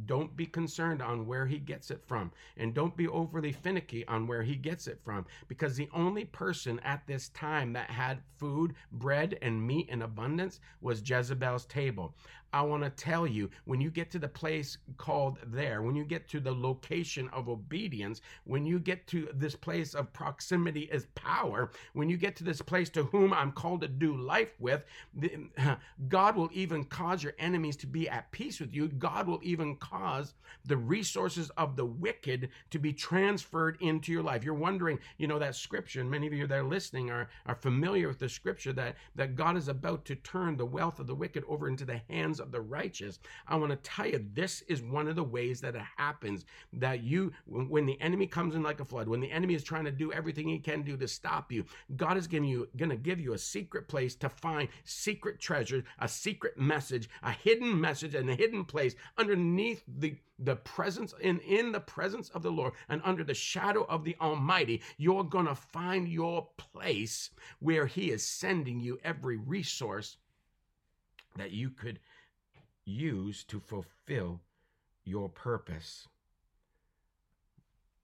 don't 0.06 0.36
be 0.36 0.45
concerned 0.45 1.02
on 1.02 1.26
where 1.26 1.45
he 1.45 1.58
gets 1.58 1.89
it 1.89 2.04
from. 2.06 2.32
And 2.58 2.74
don't 2.74 2.95
be 2.95 3.08
overly 3.08 3.52
finicky 3.52 4.06
on 4.08 4.28
where 4.28 4.43
he 4.43 4.56
gets 4.56 4.88
it 4.88 5.00
from. 5.04 5.26
Because 5.47 5.76
the 5.76 5.89
only 5.93 6.26
person 6.26 6.80
at 6.82 7.06
this 7.08 7.30
time 7.30 7.74
that 7.74 7.89
had 7.89 8.21
food, 8.38 8.76
bread, 8.91 9.38
and 9.41 9.65
meat 9.65 9.89
in 9.89 10.04
abundance 10.04 10.60
was 10.82 11.08
Jezebel's 11.08 11.65
table. 11.65 12.15
I 12.53 12.61
want 12.63 12.83
to 12.83 12.89
tell 12.89 13.25
you 13.25 13.49
when 13.65 13.79
you 13.79 13.89
get 13.89 14.11
to 14.11 14.19
the 14.19 14.27
place 14.27 14.77
called 14.97 15.39
there, 15.47 15.81
when 15.81 15.95
you 15.95 16.03
get 16.03 16.27
to 16.29 16.39
the 16.39 16.53
location 16.53 17.29
of 17.29 17.47
obedience, 17.47 18.21
when 18.43 18.65
you 18.65 18.79
get 18.79 19.07
to 19.07 19.29
this 19.33 19.55
place 19.55 19.93
of 19.93 20.11
proximity 20.11 20.81
is 20.91 21.07
power, 21.15 21.71
when 21.93 22.09
you 22.09 22.17
get 22.17 22.35
to 22.37 22.43
this 22.43 22.61
place 22.61 22.89
to 22.89 23.03
whom 23.05 23.33
I'm 23.33 23.51
called 23.51 23.81
to 23.81 23.87
do 23.87 24.17
life 24.17 24.53
with, 24.59 24.83
God 26.09 26.35
will 26.35 26.49
even 26.51 26.83
cause 26.83 27.23
your 27.23 27.33
enemies 27.39 27.77
to 27.77 27.87
be 27.87 28.09
at 28.09 28.31
peace 28.31 28.59
with 28.59 28.73
you. 28.73 28.89
God 28.89 29.27
will 29.27 29.39
even 29.43 29.77
cause 29.77 30.33
the 30.65 30.77
resources 30.77 31.49
of 31.51 31.75
the 31.75 31.85
wicked 31.85 32.49
to 32.71 32.79
be 32.79 32.91
transferred 32.91 33.77
into 33.79 34.11
your 34.11 34.23
life. 34.23 34.43
You're 34.43 34.53
wondering, 34.53 34.99
you 35.17 35.27
know, 35.27 35.39
that 35.39 35.55
scripture, 35.55 36.01
and 36.01 36.11
many 36.11 36.27
of 36.27 36.33
you 36.33 36.47
that 36.47 36.57
are 36.57 36.63
listening 36.63 37.09
are, 37.09 37.29
are 37.45 37.55
familiar 37.55 38.09
with 38.09 38.19
the 38.19 38.29
scripture 38.29 38.73
that, 38.73 38.95
that 39.15 39.35
God 39.35 39.55
is 39.55 39.69
about 39.69 40.03
to 40.05 40.15
turn 40.15 40.57
the 40.57 40.65
wealth 40.65 40.99
of 40.99 41.07
the 41.07 41.15
wicked 41.15 41.43
over 41.47 41.69
into 41.69 41.85
the 41.85 42.01
hands 42.09 42.40
of 42.41 42.51
the 42.51 42.62
righteous. 42.62 43.19
I 43.47 43.56
want 43.56 43.71
to 43.71 43.77
tell 43.77 44.08
you, 44.08 44.25
this 44.34 44.62
is 44.63 44.82
one 44.82 45.08
of 45.08 45.15
the 45.15 45.23
ways 45.23 45.62
that 45.62 45.75
it 45.75 45.84
happens. 45.97 46.45
That 46.73 47.04
you, 47.04 47.32
when 47.45 47.86
the 47.86 47.99
enemy 48.01 48.27
comes 48.27 48.56
in 48.56 48.63
like 48.63 48.80
a 48.80 48.86
flood, 48.86 49.08
when 49.08 49.21
the 49.21 49.32
enemy 49.32 49.54
is 49.54 49.63
trying 49.63 49.86
to 49.86 49.91
do 49.91 50.12
everything 50.12 50.47
he 50.47 50.60
can 50.60 50.82
do 50.82 50.97
to 50.97 51.08
stop 51.08 51.51
you, 51.51 51.65
God 51.95 52.17
is 52.17 52.27
giving 52.27 52.49
you, 52.49 52.67
going 52.75 52.89
to 52.89 52.97
give 52.97 53.19
you 53.19 53.34
a 53.34 53.38
secret 53.38 53.88
place 53.88 54.15
to 54.15 54.30
find 54.30 54.67
secret 54.84 55.39
treasures, 55.39 55.84
a 55.99 56.08
secret 56.08 56.58
message, 56.58 57.10
a 57.23 57.32
hidden 57.32 57.80
message, 57.80 58.15
and 58.15 58.30
a 58.30 58.36
hidden 58.36 58.65
place 58.65 58.95
underneath 59.17 59.84
the 59.88 60.15
the 60.43 60.56
presence 60.56 61.13
in 61.21 61.39
in 61.39 61.71
the 61.71 61.80
presence 61.80 62.30
of 62.30 62.41
the 62.41 62.51
Lord 62.51 62.73
and 62.89 63.01
under 63.04 63.23
the 63.23 63.34
shadow 63.34 63.84
of 63.84 64.04
the 64.04 64.15
Almighty, 64.19 64.82
you're 64.97 65.23
going 65.23 65.45
to 65.45 65.56
find 65.56 66.08
your 66.08 66.47
place 66.58 67.30
where 67.60 67.86
He 67.86 68.12
is 68.12 68.25
sending 68.25 68.80
you 68.80 68.99
every 69.04 69.38
resource 69.38 70.17
that 71.36 71.51
you 71.51 71.69
could 71.69 71.99
use 72.91 73.43
to 73.45 73.60
fulfill 73.60 74.41
your 75.04 75.30
purpose. 75.30 76.08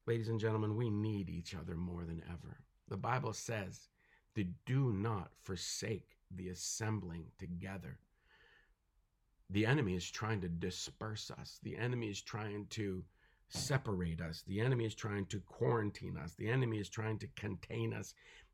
Ladies 0.06 0.30
and 0.30 0.40
gentlemen, 0.40 0.76
we 0.76 0.90
need 0.90 1.30
each 1.30 1.54
other 1.54 1.76
more 1.76 2.06
than 2.06 2.24
ever. 2.30 2.58
The 2.88 2.98
Bible 2.98 3.34
says 3.34 3.90
to 4.36 4.46
do 4.66 4.94
not 4.94 5.32
forsake 5.44 6.16
the 6.32 6.50
assembling 6.50 7.26
together. 7.38 7.98
The 9.50 9.66
enemy 9.66 9.96
is 9.96 10.10
trying 10.10 10.42
to 10.42 10.50
disperse 10.50 11.32
us. 11.32 11.60
The 11.64 11.78
enemy 11.78 12.10
is 12.10 12.22
trying 12.22 12.68
to 12.72 13.04
separate 13.50 14.22
us. 14.22 14.44
The 14.48 14.60
enemy 14.60 14.86
is 14.86 14.96
trying 14.96 15.26
to 15.28 15.40
quarantine 15.40 16.18
us. 16.18 16.34
The 16.34 16.50
enemy 16.50 16.80
is 16.80 16.90
trying 16.90 17.18
to 17.20 17.28
contain 17.36 17.94
us 17.94 18.14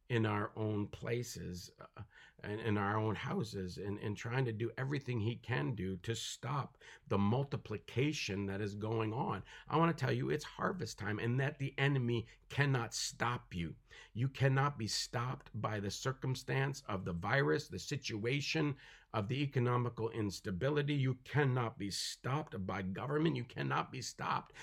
in 0.10 0.26
our 0.26 0.52
own 0.56 0.88
places 0.88 1.72
uh, 1.82 2.02
and 2.44 2.60
in 2.62 2.78
our 2.78 2.98
own 2.98 3.16
houses 3.16 3.78
and, 3.78 3.98
and 4.00 4.18
trying 4.18 4.44
to 4.46 4.52
do 4.52 4.70
everything 4.78 5.20
he 5.20 5.36
can 5.36 5.74
do 5.76 5.96
to 5.98 6.14
stop 6.14 6.78
the 7.08 7.18
multiplication 7.18 8.46
that 8.46 8.60
is 8.62 8.76
going 8.76 9.14
on. 9.14 9.42
I 9.70 9.78
want 9.78 9.96
to 9.96 10.06
tell 10.06 10.14
you 10.14 10.30
it's 10.30 10.44
harvest 10.44 11.00
time 11.00 11.20
and 11.20 11.40
that 11.40 11.58
the 11.58 11.74
enemy 11.78 12.28
cannot 12.50 12.94
stop 12.94 13.56
you. 13.56 13.74
You 14.14 14.28
cannot 14.28 14.78
be 14.78 14.88
stopped 14.88 15.50
by 15.56 15.80
the 15.80 15.92
circumstance 15.92 16.84
of 16.88 17.06
the 17.06 17.14
virus, 17.14 17.68
the 17.68 17.80
situation 17.80 18.76
of 19.14 19.28
the 19.28 19.42
economical 19.42 20.10
instability. 20.10 20.94
You 20.94 21.18
cannot 21.24 21.78
be 21.78 21.92
stopped 21.92 22.56
by 22.66 22.82
government. 22.82 23.36
You 23.36 23.44
cannot 23.44 23.92
be 23.92 24.02
stopped 24.02 24.54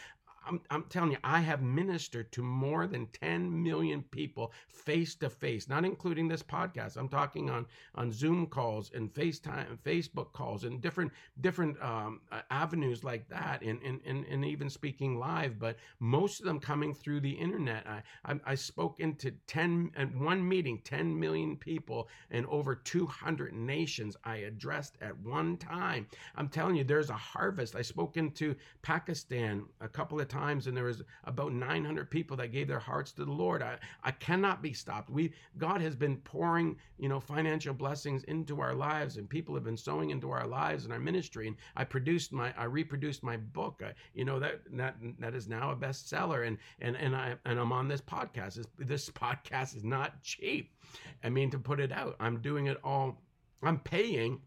I'm, 0.51 0.61
I'm 0.69 0.83
telling 0.89 1.13
you, 1.13 1.19
I 1.23 1.39
have 1.41 1.63
ministered 1.63 2.33
to 2.33 2.43
more 2.43 2.89
than 2.89 3.07
10 3.07 3.63
million 3.63 4.03
people 4.03 4.53
face 4.67 5.15
to 5.17 5.31
face, 5.31 5.69
not 5.69 5.85
including 5.85 6.27
this 6.27 6.43
podcast. 6.43 6.97
I'm 6.97 7.09
talking 7.09 7.49
on, 7.49 7.67
on 7.95 8.11
Zoom 8.11 8.49
calls 8.49 8.91
and 8.93 9.15
FaceTime 9.15 9.71
and 9.71 9.83
Facebook 9.85 10.33
calls 10.33 10.65
and 10.65 10.81
different 10.81 11.13
different 11.41 11.81
um, 11.81 12.21
avenues 12.51 13.05
like 13.05 13.29
that, 13.29 13.63
and, 13.63 13.81
and, 13.83 14.01
and, 14.05 14.25
and 14.27 14.45
even 14.45 14.69
speaking 14.69 15.21
live, 15.21 15.61
but 15.61 15.77
most 16.01 16.41
of 16.41 16.47
them 16.47 16.59
coming 16.59 16.95
through 16.95 17.21
the 17.21 17.31
internet. 17.31 17.87
I, 17.87 18.03
I, 18.25 18.41
I 18.47 18.55
spoke 18.57 18.99
into 18.99 19.31
10, 19.47 19.93
at 19.97 20.13
one 20.17 20.47
meeting, 20.47 20.81
10 20.83 21.19
million 21.19 21.57
people 21.57 22.09
in 22.31 22.45
over 22.47 22.75
200 22.75 23.53
nations 23.55 24.17
I 24.25 24.37
addressed 24.39 24.97
at 25.01 25.17
one 25.21 25.57
time. 25.59 26.09
I'm 26.35 26.49
telling 26.49 26.75
you, 26.75 26.83
there's 26.83 27.11
a 27.11 27.15
harvest. 27.15 27.77
I 27.77 27.83
spoke 27.83 28.17
into 28.17 28.57
Pakistan 28.83 29.67
a 29.81 29.89
couple 29.89 30.21
of 30.21 30.27
times 30.27 30.40
and 30.41 30.77
there 30.77 30.85
was 30.85 31.03
about 31.25 31.53
900 31.53 32.11
people 32.11 32.37
that 32.37 32.53
gave 32.53 32.69
their 32.69 32.79
hearts 32.79 33.13
to 33.13 33.25
the 33.25 33.33
Lord. 33.33 33.63
I, 33.63 33.77
I 34.03 34.11
cannot 34.13 34.63
be 34.63 34.73
stopped. 34.73 35.11
We 35.11 35.33
God 35.59 35.81
has 35.81 35.95
been 35.95 36.17
pouring, 36.19 36.77
you 36.99 37.09
know, 37.09 37.21
financial 37.21 37.75
blessings 37.75 38.25
into 38.25 38.61
our 38.61 38.75
lives 38.75 39.17
and 39.17 39.29
people 39.29 39.55
have 39.55 39.65
been 39.65 39.77
sowing 39.77 40.11
into 40.11 40.31
our 40.31 40.47
lives 40.47 40.85
and 40.85 40.93
our 40.93 40.99
ministry. 40.99 41.49
And 41.49 41.57
I 41.77 41.85
produced 41.85 42.33
my 42.33 42.55
I 42.57 42.65
reproduced 42.65 43.23
my 43.23 43.37
book. 43.37 43.83
I, 43.85 43.93
you 44.15 44.25
know 44.25 44.39
that 44.39 44.61
that 44.73 44.97
that 45.19 45.35
is 45.35 45.49
now 45.49 45.71
a 45.71 45.77
bestseller 45.77 46.47
and 46.47 46.59
and 46.81 46.97
and 46.97 47.15
I 47.15 47.35
and 47.45 47.59
I'm 47.59 47.73
on 47.73 47.89
this 47.89 48.01
podcast. 48.01 48.55
This, 48.55 48.67
this 48.79 49.11
podcast 49.25 49.77
is 49.77 49.85
not 49.85 50.23
cheap. 50.23 50.75
I 51.23 51.29
mean 51.29 51.51
to 51.51 51.59
put 51.59 51.81
it 51.81 51.93
out. 51.93 52.17
I'm 52.21 52.41
doing 52.41 52.67
it 52.67 52.79
all 52.83 53.21
I'm 53.63 53.79
paying 53.79 54.41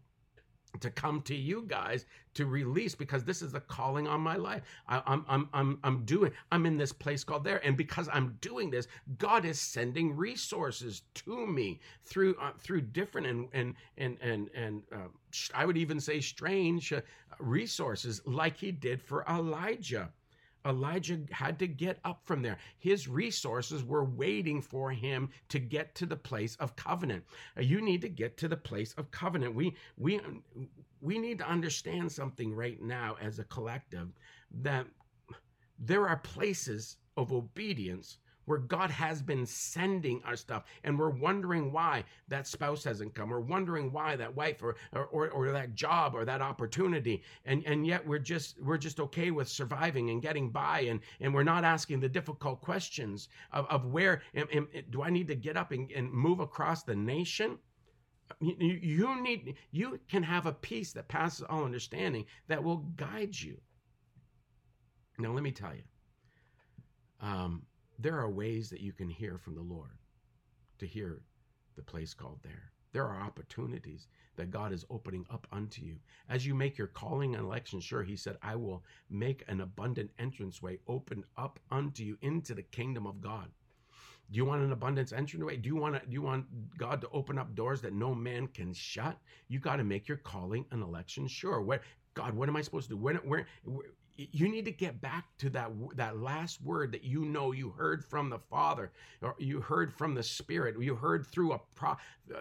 to 0.80 0.90
come 0.90 1.22
to 1.22 1.34
you 1.34 1.64
guys 1.66 2.06
to 2.34 2.46
release 2.46 2.94
because 2.94 3.24
this 3.24 3.42
is 3.42 3.52
the 3.52 3.60
calling 3.60 4.08
on 4.08 4.20
my 4.20 4.36
life. 4.36 4.62
I, 4.88 4.96
am 5.06 5.24
I'm, 5.28 5.48
I'm, 5.52 5.78
I'm 5.84 6.04
doing, 6.04 6.32
I'm 6.50 6.66
in 6.66 6.76
this 6.76 6.92
place 6.92 7.24
called 7.24 7.44
there. 7.44 7.64
And 7.64 7.76
because 7.76 8.08
I'm 8.12 8.36
doing 8.40 8.70
this, 8.70 8.88
God 9.18 9.44
is 9.44 9.60
sending 9.60 10.16
resources 10.16 11.02
to 11.14 11.46
me 11.46 11.80
through, 12.04 12.36
uh, 12.40 12.52
through 12.58 12.82
different 12.82 13.26
and, 13.26 13.48
and, 13.52 13.74
and, 13.98 14.18
and, 14.20 14.50
and 14.54 14.82
uh, 14.92 15.08
I 15.54 15.64
would 15.64 15.76
even 15.76 16.00
say 16.00 16.20
strange 16.20 16.92
uh, 16.92 17.00
resources 17.38 18.20
like 18.26 18.56
he 18.56 18.72
did 18.72 19.00
for 19.00 19.24
Elijah. 19.28 20.10
Elijah 20.66 21.20
had 21.30 21.58
to 21.58 21.66
get 21.66 21.98
up 22.04 22.22
from 22.24 22.42
there. 22.42 22.58
His 22.78 23.08
resources 23.08 23.84
were 23.84 24.04
waiting 24.04 24.62
for 24.62 24.90
him 24.90 25.30
to 25.48 25.58
get 25.58 25.94
to 25.96 26.06
the 26.06 26.16
place 26.16 26.56
of 26.56 26.76
covenant. 26.76 27.24
Uh, 27.56 27.62
you 27.62 27.80
need 27.80 28.00
to 28.02 28.08
get 28.08 28.36
to 28.38 28.48
the 28.48 28.56
place 28.56 28.94
of 28.94 29.10
covenant. 29.10 29.54
We 29.54 29.74
we 29.96 30.20
we 31.00 31.18
need 31.18 31.38
to 31.38 31.48
understand 31.48 32.10
something 32.10 32.54
right 32.54 32.80
now 32.80 33.16
as 33.20 33.38
a 33.38 33.44
collective 33.44 34.08
that 34.62 34.86
there 35.78 36.08
are 36.08 36.16
places 36.16 36.96
of 37.16 37.32
obedience 37.32 38.18
where 38.46 38.58
God 38.58 38.90
has 38.90 39.22
been 39.22 39.46
sending 39.46 40.22
our 40.24 40.36
stuff, 40.36 40.64
and 40.84 40.98
we're 40.98 41.10
wondering 41.10 41.72
why 41.72 42.04
that 42.28 42.46
spouse 42.46 42.84
hasn't 42.84 43.14
come. 43.14 43.30
We're 43.30 43.40
wondering 43.40 43.92
why 43.92 44.16
that 44.16 44.34
wife 44.34 44.62
or 44.62 44.76
or, 44.92 45.06
or, 45.06 45.30
or 45.30 45.52
that 45.52 45.74
job 45.74 46.14
or 46.14 46.24
that 46.24 46.40
opportunity, 46.42 47.22
and 47.44 47.64
and 47.66 47.86
yet 47.86 48.06
we're 48.06 48.18
just 48.18 48.60
we're 48.60 48.78
just 48.78 49.00
okay 49.00 49.30
with 49.30 49.48
surviving 49.48 50.10
and 50.10 50.22
getting 50.22 50.50
by, 50.50 50.80
and 50.80 51.00
and 51.20 51.32
we're 51.34 51.42
not 51.42 51.64
asking 51.64 52.00
the 52.00 52.08
difficult 52.08 52.60
questions 52.60 53.28
of, 53.52 53.66
of 53.66 53.86
where 53.86 54.22
am, 54.34 54.46
am, 54.52 54.68
do 54.90 55.02
I 55.02 55.10
need 55.10 55.28
to 55.28 55.34
get 55.34 55.56
up 55.56 55.72
and, 55.72 55.90
and 55.92 56.10
move 56.12 56.40
across 56.40 56.82
the 56.82 56.94
nation? 56.94 57.58
You, 58.40 58.78
you 58.80 59.22
need 59.22 59.54
you 59.70 60.00
can 60.08 60.22
have 60.22 60.46
a 60.46 60.52
peace 60.52 60.92
that 60.92 61.08
passes 61.08 61.44
all 61.48 61.64
understanding 61.64 62.24
that 62.48 62.62
will 62.62 62.78
guide 62.96 63.38
you. 63.38 63.60
Now 65.18 65.32
let 65.32 65.42
me 65.42 65.52
tell 65.52 65.74
you. 65.74 65.82
Um, 67.20 67.62
there 67.98 68.18
are 68.18 68.30
ways 68.30 68.70
that 68.70 68.80
you 68.80 68.92
can 68.92 69.08
hear 69.08 69.38
from 69.38 69.54
the 69.54 69.62
Lord 69.62 69.98
to 70.78 70.86
hear 70.86 71.22
the 71.76 71.82
place 71.82 72.14
called 72.14 72.40
there. 72.42 72.72
There 72.92 73.04
are 73.04 73.22
opportunities 73.22 74.06
that 74.36 74.52
God 74.52 74.72
is 74.72 74.84
opening 74.88 75.26
up 75.28 75.48
unto 75.50 75.82
you. 75.82 75.96
As 76.28 76.46
you 76.46 76.54
make 76.54 76.78
your 76.78 76.86
calling 76.86 77.34
and 77.34 77.44
election 77.44 77.80
sure, 77.80 78.04
He 78.04 78.16
said, 78.16 78.36
I 78.40 78.54
will 78.54 78.84
make 79.10 79.42
an 79.48 79.60
abundant 79.60 80.10
entranceway 80.18 80.78
open 80.86 81.24
up 81.36 81.58
unto 81.70 82.04
you 82.04 82.16
into 82.22 82.54
the 82.54 82.62
kingdom 82.62 83.06
of 83.06 83.20
God. 83.20 83.48
Do 84.30 84.36
you 84.36 84.44
want 84.44 84.62
an 84.62 84.72
abundance 84.72 85.12
entranceway? 85.12 85.56
Do 85.56 85.68
you 85.68 85.76
want 85.76 85.96
to, 85.96 86.06
do 86.06 86.12
you 86.12 86.22
want 86.22 86.46
God 86.78 87.00
to 87.00 87.08
open 87.12 87.36
up 87.36 87.54
doors 87.54 87.80
that 87.82 87.92
no 87.92 88.14
man 88.14 88.46
can 88.46 88.72
shut? 88.72 89.18
You 89.48 89.58
got 89.58 89.76
to 89.76 89.84
make 89.84 90.08
your 90.08 90.16
calling 90.18 90.64
and 90.70 90.82
election 90.82 91.26
sure. 91.26 91.60
Where 91.60 91.80
God, 92.14 92.34
what 92.34 92.48
am 92.48 92.56
I 92.56 92.62
supposed 92.62 92.88
to 92.88 92.94
do? 92.94 93.02
Where, 93.02 93.16
where, 93.16 93.46
where 93.64 93.86
you 94.16 94.48
need 94.48 94.64
to 94.64 94.70
get 94.70 95.00
back 95.00 95.26
to 95.38 95.50
that 95.50 95.70
that 95.96 96.18
last 96.18 96.62
word 96.62 96.92
that 96.92 97.02
you 97.04 97.24
know 97.24 97.52
you 97.52 97.70
heard 97.70 98.04
from 98.04 98.30
the 98.30 98.38
father 98.38 98.92
or 99.22 99.34
you 99.38 99.60
heard 99.60 99.92
from 99.92 100.14
the 100.14 100.22
spirit 100.22 100.80
you 100.80 100.94
heard 100.94 101.26
through 101.26 101.52
a 101.52 101.60
pro 101.74 101.90
uh, 102.34 102.40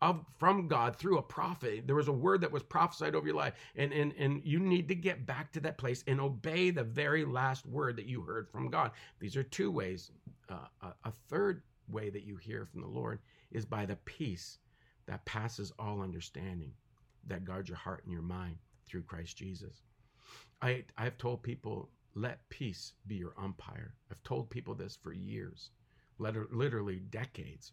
of 0.00 0.24
from 0.38 0.68
god 0.68 0.96
through 0.96 1.18
a 1.18 1.22
prophet. 1.22 1.86
There 1.86 1.96
was 1.96 2.08
a 2.08 2.12
word 2.12 2.40
that 2.40 2.52
was 2.52 2.62
prophesied 2.62 3.14
over 3.14 3.26
your 3.26 3.36
life 3.36 3.54
and 3.76 3.92
and 3.92 4.14
and 4.18 4.40
you 4.44 4.58
need 4.58 4.88
to 4.88 4.94
get 4.94 5.26
back 5.26 5.52
to 5.52 5.60
that 5.60 5.78
place 5.78 6.04
and 6.06 6.20
obey 6.20 6.70
the 6.70 6.84
very 6.84 7.24
last 7.24 7.66
word 7.66 7.96
that 7.96 8.06
you 8.06 8.22
heard 8.22 8.48
from 8.48 8.70
god. 8.70 8.92
These 9.18 9.36
are 9.36 9.42
two 9.42 9.70
ways 9.70 10.10
uh, 10.48 10.66
a, 10.82 11.08
a 11.08 11.12
third 11.28 11.62
way 11.88 12.10
that 12.10 12.24
you 12.24 12.36
hear 12.36 12.66
from 12.66 12.80
the 12.80 12.86
lord 12.88 13.18
is 13.52 13.66
by 13.66 13.84
the 13.84 13.96
peace 13.96 14.58
that 15.06 15.24
passes 15.24 15.72
all 15.78 16.00
understanding 16.00 16.72
that 17.26 17.44
guards 17.44 17.68
your 17.68 17.78
heart 17.78 18.02
and 18.04 18.12
your 18.12 18.22
mind 18.22 18.56
through 18.86 19.02
christ 19.02 19.36
jesus 19.36 19.82
I, 20.62 20.84
I've 20.98 21.18
told 21.18 21.42
people, 21.42 21.90
let 22.14 22.48
peace 22.48 22.92
be 23.06 23.16
your 23.16 23.34
umpire. 23.38 23.94
I've 24.10 24.22
told 24.22 24.50
people 24.50 24.74
this 24.74 24.98
for 25.00 25.12
years, 25.12 25.70
literally 26.18 27.00
decades, 27.10 27.72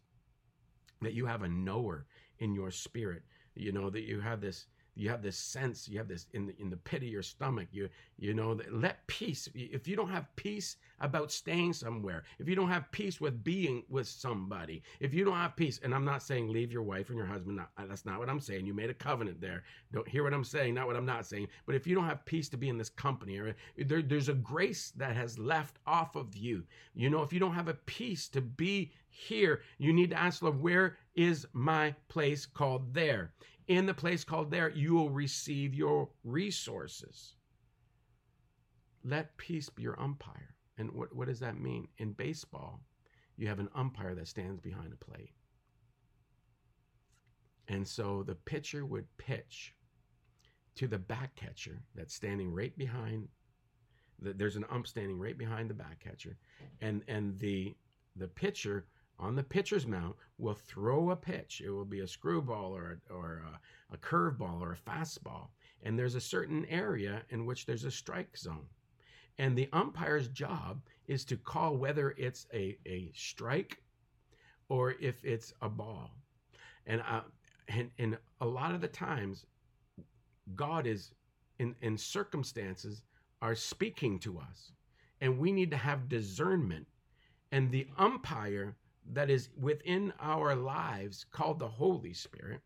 that 1.01 1.13
you 1.13 1.25
have 1.25 1.41
a 1.41 1.47
knower 1.47 2.05
in 2.39 2.53
your 2.53 2.71
spirit. 2.71 3.23
You 3.55 3.71
know, 3.71 3.89
that 3.89 4.03
you 4.03 4.19
have 4.21 4.39
this 4.39 4.67
you 4.97 5.09
have 5.09 5.21
this 5.21 5.37
sense 5.37 5.87
you 5.87 5.97
have 5.97 6.07
this 6.07 6.25
in 6.33 6.47
the, 6.47 6.55
in 6.59 6.69
the 6.69 6.77
pit 6.77 7.03
of 7.03 7.07
your 7.07 7.21
stomach 7.21 7.67
you 7.71 7.87
you 8.17 8.33
know 8.33 8.59
let 8.71 9.05
peace 9.07 9.47
if 9.53 9.87
you 9.87 9.95
don't 9.95 10.09
have 10.09 10.33
peace 10.35 10.77
about 11.01 11.31
staying 11.31 11.71
somewhere 11.71 12.23
if 12.39 12.49
you 12.49 12.55
don't 12.55 12.69
have 12.69 12.91
peace 12.91 13.21
with 13.21 13.43
being 13.43 13.83
with 13.89 14.07
somebody 14.07 14.81
if 14.99 15.13
you 15.13 15.23
don't 15.23 15.35
have 15.35 15.55
peace 15.55 15.79
and 15.83 15.93
i'm 15.93 16.05
not 16.05 16.23
saying 16.23 16.51
leave 16.51 16.71
your 16.71 16.81
wife 16.81 17.09
and 17.09 17.17
your 17.17 17.27
husband 17.27 17.57
not, 17.57 17.69
uh, 17.77 17.85
that's 17.87 18.05
not 18.05 18.19
what 18.19 18.29
i'm 18.29 18.39
saying 18.39 18.65
you 18.65 18.73
made 18.73 18.89
a 18.89 18.93
covenant 18.93 19.39
there 19.39 19.63
don't 19.93 20.07
hear 20.07 20.23
what 20.23 20.33
i'm 20.33 20.43
saying 20.43 20.73
not 20.73 20.87
what 20.87 20.95
i'm 20.95 21.05
not 21.05 21.25
saying 21.25 21.47
but 21.65 21.75
if 21.75 21.85
you 21.85 21.93
don't 21.93 22.05
have 22.05 22.25
peace 22.25 22.49
to 22.49 22.57
be 22.57 22.69
in 22.69 22.77
this 22.77 22.89
company 22.89 23.37
or 23.37 23.49
uh, 23.49 23.53
there, 23.85 24.01
there's 24.01 24.29
a 24.29 24.33
grace 24.33 24.91
that 24.95 25.15
has 25.15 25.37
left 25.37 25.77
off 25.85 26.15
of 26.15 26.35
you 26.35 26.63
you 26.95 27.09
know 27.09 27.21
if 27.21 27.31
you 27.31 27.39
don't 27.39 27.53
have 27.53 27.67
a 27.67 27.73
peace 27.85 28.27
to 28.27 28.41
be 28.41 28.91
here 29.09 29.61
you 29.77 29.93
need 29.93 30.09
to 30.09 30.19
ask 30.19 30.41
lord 30.41 30.61
where 30.61 30.97
is 31.15 31.47
my 31.53 31.93
place 32.07 32.45
called 32.45 32.93
there 32.93 33.31
in 33.67 33.85
the 33.85 33.93
place 33.93 34.23
called 34.23 34.51
there, 34.51 34.69
you 34.69 34.93
will 34.93 35.09
receive 35.09 35.73
your 35.73 36.09
resources. 36.23 37.35
Let 39.03 39.35
peace 39.37 39.69
be 39.69 39.83
your 39.83 39.99
umpire. 39.99 40.55
And 40.77 40.91
what, 40.91 41.13
what 41.15 41.27
does 41.27 41.39
that 41.39 41.59
mean? 41.59 41.87
In 41.97 42.13
baseball, 42.13 42.81
you 43.35 43.47
have 43.47 43.59
an 43.59 43.69
umpire 43.75 44.15
that 44.15 44.27
stands 44.27 44.59
behind 44.59 44.93
a 44.93 45.05
plate. 45.05 45.33
And 47.67 47.87
so 47.87 48.23
the 48.23 48.35
pitcher 48.35 48.85
would 48.85 49.05
pitch 49.17 49.73
to 50.75 50.87
the 50.87 50.97
back 50.97 51.35
catcher 51.35 51.81
that's 51.95 52.13
standing 52.13 52.53
right 52.53 52.77
behind 52.77 53.27
the, 54.19 54.33
there's 54.33 54.55
an 54.55 54.65
ump 54.69 54.87
standing 54.87 55.19
right 55.19 55.37
behind 55.37 55.69
the 55.69 55.73
back 55.73 55.99
catcher 55.99 56.37
and 56.81 57.03
and 57.07 57.37
the 57.39 57.75
the 58.15 58.27
pitcher 58.27 58.85
on 59.19 59.35
the 59.35 59.43
pitcher's 59.43 59.87
mound 59.87 60.13
will 60.37 60.53
throw 60.53 61.11
a 61.11 61.15
pitch. 61.15 61.61
It 61.63 61.69
will 61.69 61.85
be 61.85 62.01
a 62.01 62.07
screwball 62.07 62.75
or 62.75 62.99
a, 63.09 63.13
or 63.13 63.43
a, 63.45 63.95
a 63.95 63.97
curveball 63.97 64.61
or 64.61 64.73
a 64.73 64.89
fastball. 64.89 65.47
And 65.83 65.97
there's 65.97 66.15
a 66.15 66.21
certain 66.21 66.65
area 66.65 67.23
in 67.29 67.45
which 67.45 67.65
there's 67.65 67.85
a 67.85 67.91
strike 67.91 68.37
zone. 68.37 68.67
And 69.39 69.57
the 69.57 69.69
umpire's 69.73 70.27
job 70.29 70.81
is 71.07 71.23
to 71.25 71.37
call 71.37 71.77
whether 71.77 72.11
it's 72.17 72.47
a, 72.53 72.77
a 72.87 73.11
strike 73.15 73.81
or 74.69 74.95
if 74.99 75.23
it's 75.23 75.53
a 75.61 75.69
ball. 75.69 76.11
And, 76.85 77.01
uh, 77.01 77.21
and, 77.67 77.89
and 77.99 78.17
a 78.41 78.45
lot 78.45 78.73
of 78.73 78.81
the 78.81 78.87
times, 78.87 79.45
God 80.55 80.87
is 80.87 81.11
in, 81.59 81.75
in 81.81 81.97
circumstances 81.97 83.03
are 83.41 83.55
speaking 83.55 84.19
to 84.19 84.39
us. 84.39 84.71
And 85.21 85.37
we 85.37 85.51
need 85.51 85.71
to 85.71 85.77
have 85.77 86.09
discernment. 86.09 86.87
And 87.51 87.71
the 87.71 87.87
umpire 87.97 88.75
that 89.13 89.29
is 89.29 89.49
within 89.59 90.13
our 90.19 90.55
lives, 90.55 91.25
called 91.31 91.59
the 91.59 91.67
Holy 91.67 92.13
Spirit, 92.13 92.61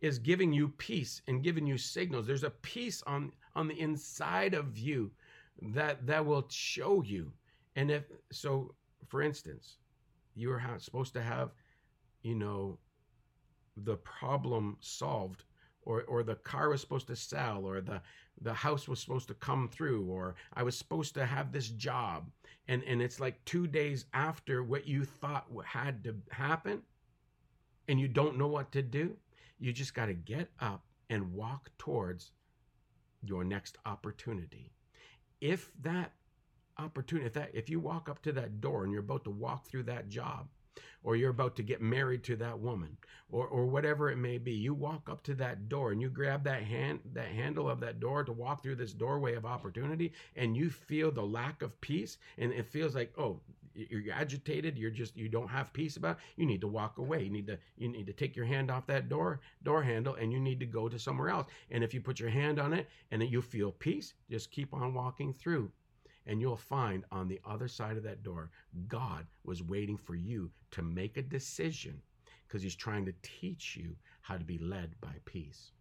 is 0.00 0.18
giving 0.18 0.52
you 0.52 0.68
peace 0.68 1.22
and 1.26 1.42
giving 1.42 1.66
you 1.66 1.78
signals. 1.78 2.26
There's 2.26 2.44
a 2.44 2.50
peace 2.50 3.02
on, 3.06 3.32
on 3.54 3.68
the 3.68 3.80
inside 3.80 4.54
of 4.54 4.76
you 4.76 5.10
that 5.72 6.06
that 6.06 6.24
will 6.24 6.46
show 6.50 7.02
you. 7.02 7.32
And 7.76 7.90
if 7.90 8.04
so, 8.30 8.74
for 9.08 9.22
instance, 9.22 9.78
you 10.34 10.52
are 10.52 10.62
supposed 10.78 11.14
to 11.14 11.22
have, 11.22 11.50
you 12.22 12.34
know, 12.34 12.78
the 13.76 13.96
problem 13.96 14.76
solved, 14.80 15.44
or 15.86 16.02
or 16.04 16.22
the 16.22 16.36
car 16.36 16.68
was 16.70 16.80
supposed 16.82 17.06
to 17.08 17.16
sell, 17.16 17.64
or 17.64 17.80
the 17.80 18.02
the 18.42 18.54
house 18.54 18.88
was 18.88 19.00
supposed 19.00 19.28
to 19.28 19.34
come 19.34 19.68
through, 19.68 20.06
or 20.06 20.34
I 20.54 20.62
was 20.64 20.76
supposed 20.76 21.14
to 21.14 21.26
have 21.26 21.52
this 21.52 21.68
job, 21.70 22.30
and 22.68 22.82
and 22.84 23.02
it's 23.02 23.20
like 23.20 23.44
two 23.46 23.66
days 23.66 24.06
after 24.14 24.62
what 24.62 24.86
you 24.86 25.04
thought 25.04 25.46
had 25.64 26.04
to 26.04 26.16
happen, 26.30 26.82
and 27.88 28.00
you 28.00 28.08
don't 28.08 28.38
know 28.38 28.48
what 28.48 28.72
to 28.72 28.82
do. 28.82 29.16
You 29.58 29.72
just 29.72 29.94
got 29.94 30.06
to 30.06 30.14
get 30.14 30.50
up 30.60 30.84
and 31.10 31.32
walk 31.32 31.70
towards 31.78 32.32
your 33.24 33.44
next 33.44 33.78
opportunity 33.86 34.72
if 35.40 35.70
that 35.82 36.12
opportunity, 36.78 37.26
if 37.26 37.34
that 37.34 37.50
if 37.54 37.70
you 37.70 37.80
walk 37.80 38.08
up 38.08 38.22
to 38.22 38.32
that 38.32 38.60
door 38.60 38.84
and 38.84 38.92
you're 38.92 39.02
about 39.02 39.24
to 39.24 39.30
walk 39.30 39.66
through 39.66 39.84
that 39.84 40.08
job, 40.08 40.48
or 41.02 41.16
you're 41.16 41.30
about 41.30 41.56
to 41.56 41.62
get 41.62 41.80
married 41.80 42.22
to 42.24 42.36
that 42.36 42.58
woman, 42.58 42.96
or 43.30 43.46
or 43.46 43.66
whatever 43.66 44.10
it 44.10 44.16
may 44.16 44.38
be, 44.38 44.52
you 44.52 44.74
walk 44.74 45.08
up 45.08 45.22
to 45.22 45.34
that 45.34 45.68
door 45.68 45.92
and 45.92 46.00
you 46.00 46.10
grab 46.10 46.44
that 46.44 46.62
hand 46.62 47.00
that 47.12 47.28
handle 47.28 47.68
of 47.68 47.80
that 47.80 48.00
door 48.00 48.24
to 48.24 48.32
walk 48.32 48.62
through 48.62 48.76
this 48.76 48.92
doorway 48.92 49.34
of 49.34 49.46
opportunity, 49.46 50.12
and 50.36 50.56
you 50.56 50.70
feel 50.70 51.10
the 51.10 51.22
lack 51.22 51.62
of 51.62 51.80
peace, 51.80 52.18
and 52.38 52.52
it 52.52 52.66
feels 52.66 52.94
like, 52.94 53.12
oh, 53.18 53.40
you're 53.76 54.14
agitated 54.14 54.78
you're 54.78 54.90
just 54.90 55.16
you 55.16 55.28
don't 55.28 55.48
have 55.48 55.72
peace 55.72 55.96
about 55.96 56.16
it, 56.16 56.22
you 56.36 56.46
need 56.46 56.60
to 56.60 56.68
walk 56.68 56.98
away. 56.98 57.22
You 57.22 57.30
need 57.30 57.46
to 57.46 57.58
you 57.76 57.88
need 57.88 58.06
to 58.06 58.12
take 58.12 58.34
your 58.36 58.46
hand 58.46 58.70
off 58.70 58.86
that 58.86 59.08
door 59.08 59.40
door 59.62 59.82
handle 59.82 60.14
and 60.14 60.32
you 60.32 60.40
need 60.40 60.60
to 60.60 60.66
go 60.66 60.88
to 60.88 60.98
somewhere 60.98 61.28
else. 61.28 61.46
And 61.70 61.84
if 61.84 61.92
you 61.92 62.00
put 62.00 62.18
your 62.20 62.30
hand 62.30 62.58
on 62.58 62.72
it 62.72 62.88
and 63.10 63.22
you 63.22 63.42
feel 63.42 63.72
peace 63.72 64.14
just 64.30 64.50
keep 64.50 64.72
on 64.72 64.94
walking 64.94 65.32
through 65.34 65.70
and 66.26 66.40
you'll 66.40 66.56
find 66.56 67.04
on 67.10 67.28
the 67.28 67.40
other 67.44 67.68
side 67.68 67.96
of 67.96 68.02
that 68.02 68.22
door 68.22 68.50
god 68.88 69.26
was 69.44 69.62
waiting 69.62 69.96
for 69.96 70.14
you 70.14 70.50
to 70.70 70.82
make 70.82 71.16
a 71.16 71.22
decision 71.22 72.00
because 72.46 72.62
he's 72.62 72.76
trying 72.76 73.04
to 73.04 73.14
teach 73.22 73.76
you 73.76 73.96
how 74.20 74.36
to 74.36 74.44
be 74.44 74.58
led 74.58 74.94
by 75.00 75.14
peace 75.24 75.72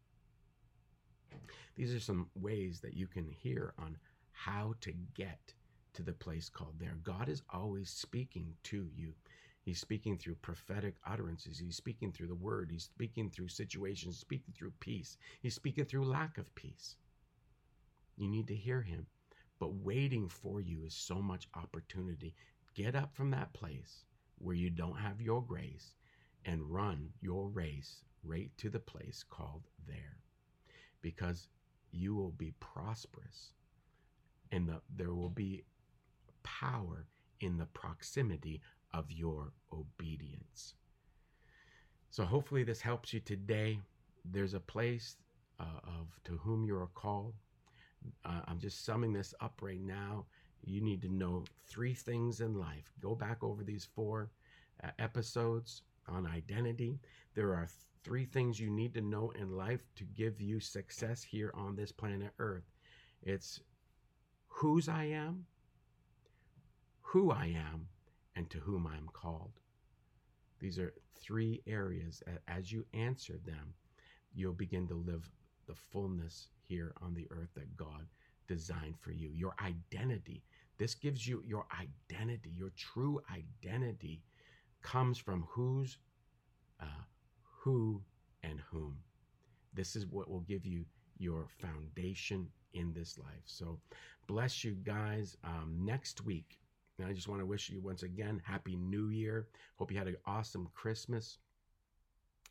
these 1.76 1.94
are 1.94 2.00
some 2.00 2.30
ways 2.36 2.80
that 2.80 2.96
you 2.96 3.08
can 3.08 3.28
hear 3.28 3.74
on 3.78 3.98
how 4.32 4.76
to 4.82 4.94
get 5.14 5.54
to 5.94 6.04
the 6.04 6.14
place 6.14 6.50
called 6.50 6.76
there. 6.80 6.98
God 7.04 7.30
is 7.30 7.42
always 7.50 7.90
speaking 7.90 8.54
to 8.64 8.90
you. 8.96 9.14
He's 9.62 9.80
speaking 9.80 10.18
through 10.18 10.36
prophetic 10.36 10.96
utterances. 11.06 11.58
He's 11.58 11.76
speaking 11.76 12.12
through 12.12 12.28
the 12.28 12.36
word. 12.36 12.70
He's 12.72 12.84
speaking 12.84 13.30
through 13.30 13.48
situations, 13.48 14.20
speaking 14.20 14.54
through 14.56 14.74
peace. 14.80 15.18
He's 15.42 15.56
speaking 15.56 15.86
through 15.86 16.06
lack 16.06 16.38
of 16.38 16.54
peace. 16.54 16.98
You 18.18 18.28
need 18.28 18.48
to 18.48 18.56
hear 18.56 18.82
him. 18.82 19.08
But 19.60 19.76
waiting 19.76 20.28
for 20.28 20.60
you 20.60 20.84
is 20.86 20.94
so 20.94 21.16
much 21.16 21.48
opportunity. 21.56 22.36
Get 22.74 22.96
up 22.96 23.16
from 23.16 23.32
that 23.32 23.54
place 23.54 24.04
where 24.38 24.56
you 24.56 24.70
don't 24.70 24.98
have 24.98 25.22
your 25.22 25.42
grace 25.42 25.96
and 26.46 26.70
run 26.70 27.10
your 27.22 27.48
race 27.48 28.04
right 28.24 28.52
to 28.58 28.70
the 28.70 28.80
place 28.80 29.24
called 29.28 29.64
there 29.88 30.18
because 31.02 31.48
you 31.92 32.16
will 32.16 32.32
be 32.32 32.54
prosperous 32.60 33.52
and 34.52 34.68
the, 34.68 34.82
there 34.96 35.14
will 35.14 35.30
be 35.30 35.64
power 36.44 37.06
in 37.40 37.58
the 37.58 37.66
proximity 37.68 38.62
of 38.94 39.12
your 39.12 39.52
obedience. 39.74 40.74
So, 42.10 42.24
hopefully, 42.24 42.64
this 42.64 42.82
helps 42.82 43.14
you 43.14 43.20
today. 43.20 43.80
There's 44.24 44.54
a 44.54 44.60
place 44.60 45.18
uh, 45.60 45.80
of 45.84 46.08
to 46.26 46.38
whom 46.38 46.66
you 46.66 46.76
are 46.78 46.90
called. 46.94 47.34
Uh, 48.24 48.42
I'm 48.48 48.60
just 48.60 48.86
summing 48.86 49.14
this 49.14 49.34
up 49.42 49.62
right 49.62 49.82
now. 49.82 50.26
You 50.64 50.82
need 50.82 51.02
to 51.04 51.10
know 51.10 51.44
three 51.68 51.94
things 51.94 52.42
in 52.42 52.56
life. 52.60 52.92
Go 53.00 53.16
back 53.16 53.44
over 53.44 53.64
these 53.64 53.88
four 53.96 54.30
uh, 54.84 54.90
episodes 55.00 55.84
on 56.08 56.26
identity. 56.26 57.00
There 57.36 57.54
are 57.54 57.68
three 58.04 58.26
things 58.26 58.60
you 58.60 58.70
need 58.70 58.94
to 58.94 59.02
know 59.02 59.32
in 59.32 59.56
life 59.56 59.82
to 59.96 60.04
give 60.04 60.42
you 60.42 60.60
success 60.60 61.24
here 61.24 61.52
on 61.56 61.76
this 61.76 61.92
planet 61.92 62.32
Earth. 62.40 62.72
It's 63.24 63.62
whose 64.48 64.88
I 64.88 65.06
am, 65.06 65.46
who 67.02 67.32
I 67.32 67.46
am 67.46 67.88
and 68.36 68.50
to 68.50 68.60
whom 68.60 68.88
I 68.88 68.98
am 68.98 69.10
called. 69.12 69.52
These 70.60 70.80
are 70.80 70.94
three 71.20 71.62
areas. 71.68 72.24
As 72.48 72.72
you 72.72 72.86
answer 72.94 73.38
them, 73.46 73.74
you'll 74.34 74.54
begin 74.54 74.88
to 74.88 74.96
live 74.96 75.30
the 75.68 75.76
fullness 75.76 76.50
here 76.68 76.94
on 77.02 77.14
the 77.14 77.28
earth 77.32 77.50
that 77.56 77.76
God 77.78 78.06
designed 78.48 78.96
for 79.00 79.12
you. 79.12 79.30
Your 79.34 79.54
identity. 79.64 80.44
This 80.78 80.94
gives 80.96 81.28
you 81.28 81.42
your 81.46 81.66
identity. 82.12 82.52
Your 82.56 82.72
true 82.76 83.22
identity 83.34 84.22
comes 84.82 85.18
from 85.18 85.46
whose, 85.50 85.98
uh, 86.82 87.04
who, 87.44 88.02
and 88.44 88.60
whom. 88.72 88.98
This 89.74 89.96
is 89.96 90.06
what 90.06 90.30
will 90.30 90.42
give 90.42 90.66
you 90.66 90.86
your 91.18 91.48
foundation 91.60 92.48
in 92.74 92.94
this 92.94 93.18
life. 93.18 93.44
So, 93.46 93.80
bless 94.28 94.64
you 94.64 94.74
guys. 94.84 95.38
Um, 95.44 95.78
next 95.80 96.22
week, 96.26 96.60
and 96.98 97.08
I 97.08 97.14
just 97.14 97.28
want 97.28 97.42
to 97.42 97.46
wish 97.46 97.70
you 97.70 97.82
once 97.82 98.04
again 98.04 98.42
Happy 98.46 98.76
New 98.76 99.10
Year. 99.10 99.48
Hope 99.78 99.92
you 99.92 99.98
had 99.98 100.08
an 100.08 100.18
awesome 100.26 100.70
Christmas. 100.74 101.40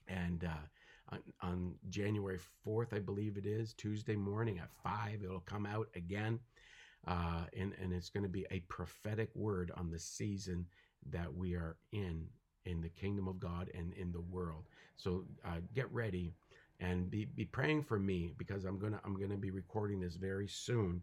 And 0.09 0.45
uh, 0.45 0.67
on, 1.11 1.19
on, 1.43 1.75
January 1.89 2.39
4th, 2.67 2.93
I 2.93 2.99
believe 2.99 3.37
it 3.37 3.47
is, 3.47 3.75
Tuesday 3.75 4.17
morning 4.17 4.59
at 4.59 4.71
5, 4.83 5.23
it'll 5.23 5.41
come 5.41 5.67
out 5.67 5.89
again. 5.95 6.39
Uh, 7.07 7.45
and, 7.57 7.75
and 7.83 7.93
it's 7.93 8.09
going 8.09 8.23
to 8.23 8.31
be 8.31 8.47
a 8.51 8.61
prophetic 8.61 9.29
word 9.35 9.71
on 9.77 9.91
the 9.91 9.99
season 9.99 10.67
that 11.11 11.33
we 11.33 11.55
are 11.55 11.77
in, 11.93 12.27
in 12.65 12.81
the 12.81 12.89
kingdom 12.89 13.29
of 13.29 13.39
God 13.39 13.71
and 13.75 13.93
in 13.93 14.11
the 14.11 14.23
world. 14.23 14.65
So 14.97 15.25
uh, 15.45 15.59
get 15.75 15.93
ready 15.93 16.33
and 16.81 17.11
be, 17.11 17.27
be 17.27 17.45
praying 17.45 17.83
for 17.83 17.99
me 17.99 18.33
because 18.37 18.65
I'm 18.65 18.79
gonna 18.79 19.01
I'm 19.05 19.15
gonna 19.15 19.37
be 19.37 19.51
recording 19.51 20.01
this 20.01 20.17
very 20.17 20.49
soon 20.49 21.03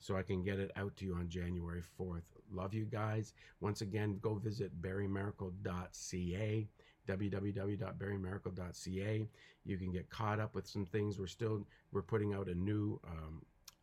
so 0.00 0.16
I 0.16 0.22
can 0.22 0.44
get 0.44 0.60
it 0.60 0.70
out 0.76 0.96
to 0.96 1.04
you 1.04 1.14
on 1.14 1.28
January 1.28 1.82
4th. 2.00 2.22
Love 2.52 2.72
you 2.72 2.84
guys. 2.84 3.32
Once 3.60 3.80
again, 3.80 4.18
go 4.22 4.34
visit 4.34 4.80
barrymiracle.ca, 4.80 6.68
www.barrymiracle.ca. 7.08 9.28
You 9.64 9.76
can 9.76 9.90
get 9.90 10.10
caught 10.10 10.40
up 10.40 10.54
with 10.54 10.66
some 10.66 10.84
things. 10.84 11.18
We're 11.18 11.26
still 11.26 11.66
we're 11.92 12.02
putting 12.02 12.34
out 12.34 12.48
a 12.48 12.54
new 12.54 13.00
um, 13.06 13.42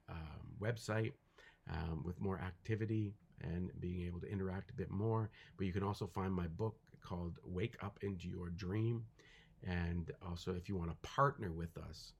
um, 0.09 0.53
website 0.61 1.13
um, 1.71 2.03
with 2.03 2.21
more 2.21 2.39
activity 2.39 3.13
and 3.41 3.71
being 3.79 4.05
able 4.05 4.19
to 4.21 4.31
interact 4.31 4.69
a 4.69 4.73
bit 4.73 4.91
more. 4.91 5.29
But 5.57 5.67
you 5.67 5.73
can 5.73 5.83
also 5.83 6.07
find 6.07 6.33
my 6.33 6.47
book 6.47 6.77
called 7.01 7.37
Wake 7.43 7.75
Up 7.83 7.99
into 8.01 8.27
Your 8.27 8.49
Dream. 8.49 9.03
And 9.63 10.11
also, 10.25 10.53
if 10.53 10.69
you 10.69 10.77
want 10.77 10.91
to 10.91 10.97
partner 11.01 11.51
with 11.51 11.77
us, 11.77 12.13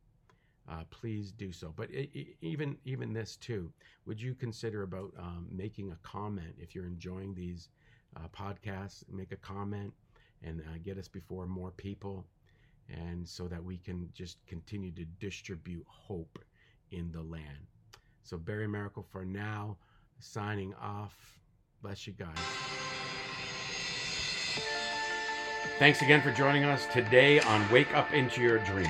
uh, 0.67 0.83
please 0.89 1.31
do 1.31 1.51
so. 1.51 1.71
But 1.75 1.91
it, 1.91 2.09
it, 2.13 2.27
even 2.41 2.77
even 2.85 3.13
this 3.13 3.35
too, 3.35 3.71
would 4.05 4.19
you 4.19 4.33
consider 4.33 4.83
about 4.83 5.13
um, 5.19 5.47
making 5.51 5.91
a 5.91 5.97
comment 6.01 6.55
if 6.57 6.73
you're 6.73 6.87
enjoying 6.87 7.35
these 7.35 7.69
uh, 8.15 8.27
podcasts? 8.35 9.03
Make 9.11 9.31
a 9.31 9.37
comment 9.37 9.93
and 10.45 10.61
uh, 10.61 10.77
get 10.83 10.97
us 10.97 11.07
before 11.07 11.47
more 11.47 11.71
people, 11.71 12.25
and 12.89 13.27
so 13.27 13.47
that 13.47 13.63
we 13.63 13.77
can 13.77 14.09
just 14.13 14.37
continue 14.47 14.91
to 14.91 15.05
distribute 15.19 15.85
hope 15.87 16.39
in 16.91 17.11
the 17.11 17.21
land. 17.21 17.67
So 18.23 18.37
Barry 18.37 18.67
Miracle 18.67 19.05
for 19.11 19.25
now, 19.25 19.77
signing 20.19 20.73
off. 20.81 21.39
Bless 21.81 22.07
you 22.07 22.13
guys. 22.13 22.37
Thanks 25.79 26.01
again 26.01 26.21
for 26.21 26.31
joining 26.31 26.63
us 26.63 26.85
today 26.93 27.39
on 27.41 27.69
Wake 27.71 27.93
Up 27.95 28.13
Into 28.13 28.41
Your 28.41 28.59
Dream. 28.59 28.89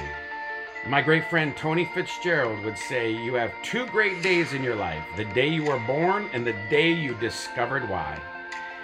My 0.87 1.01
great 1.01 1.27
friend 1.29 1.57
Tony 1.57 1.89
Fitzgerald 1.95 2.63
would 2.63 2.77
say, 2.77 3.11
You 3.11 3.33
have 3.33 3.51
two 3.63 3.87
great 3.87 4.21
days 4.21 4.53
in 4.53 4.61
your 4.61 4.75
life 4.75 5.03
the 5.17 5.25
day 5.25 5.47
you 5.47 5.63
were 5.63 5.79
born 5.79 6.29
and 6.31 6.45
the 6.45 6.55
day 6.69 6.91
you 6.91 7.15
discovered 7.15 7.89
why. 7.89 8.19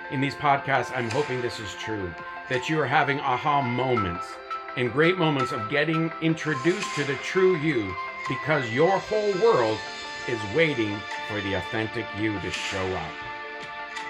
in 0.10 0.20
these 0.20 0.36
podcasts, 0.36 0.92
I'm 0.96 1.10
hoping 1.12 1.42
this 1.42 1.60
is 1.60 1.74
true 1.76 2.14
that 2.52 2.68
you 2.68 2.78
are 2.78 2.86
having 2.86 3.18
aha 3.22 3.62
moments 3.62 4.28
and 4.76 4.92
great 4.92 5.18
moments 5.18 5.54
of 5.54 5.70
getting 5.70 6.12
introduced 6.22 6.94
to 6.96 7.06
the 7.06 7.16
true 7.24 7.56
you 7.56 7.96
because 8.28 8.70
your 8.72 9.00
whole 9.00 9.32
world 9.42 9.78
is 10.28 10.38
waiting 10.54 11.00
for 11.30 11.40
the 11.42 11.54
authentic 11.54 12.06
you 12.20 12.38
to 12.42 12.52
show 12.52 12.86
up. 12.94 13.10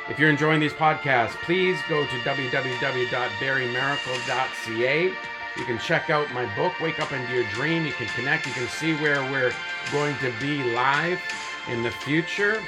If 0.10 0.18
you're 0.18 0.32
enjoying 0.32 0.60
these 0.60 0.74
podcasts, 0.74 1.40
please 1.44 1.78
go 1.88 2.04
to 2.04 2.16
www.barrymiracle.ca. 2.22 5.14
You 5.58 5.66
can 5.66 5.78
check 5.78 6.10
out 6.10 6.34
my 6.34 6.48
book, 6.56 6.74
Wake 6.82 7.00
Up 7.00 7.12
Into 7.12 7.32
Your 7.32 7.44
Dream. 7.52 7.86
You 7.86 7.94
can 7.94 8.08
connect. 8.08 8.48
You 8.48 8.54
can 8.54 8.68
see 8.70 8.96
where 8.96 9.22
we're 9.32 9.54
going 9.92 10.18
to 10.18 10.34
be 10.42 10.64
live 10.74 11.22
in 11.70 11.84
the 11.84 11.92
future. 11.92 12.60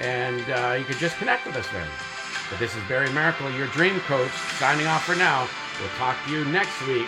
And 0.00 0.48
uh, 0.48 0.76
you 0.78 0.84
can 0.84 0.96
just 0.98 1.16
connect 1.16 1.44
with 1.44 1.56
us 1.56 1.66
there. 1.72 1.88
But 2.50 2.58
this 2.58 2.74
is 2.74 2.82
Barry 2.84 3.10
Miracle, 3.12 3.50
your 3.52 3.66
dream 3.68 4.00
coach, 4.00 4.32
signing 4.58 4.86
off 4.86 5.04
for 5.04 5.14
now. 5.14 5.48
We'll 5.80 5.90
talk 5.90 6.16
to 6.26 6.32
you 6.32 6.44
next 6.46 6.80
week 6.86 7.06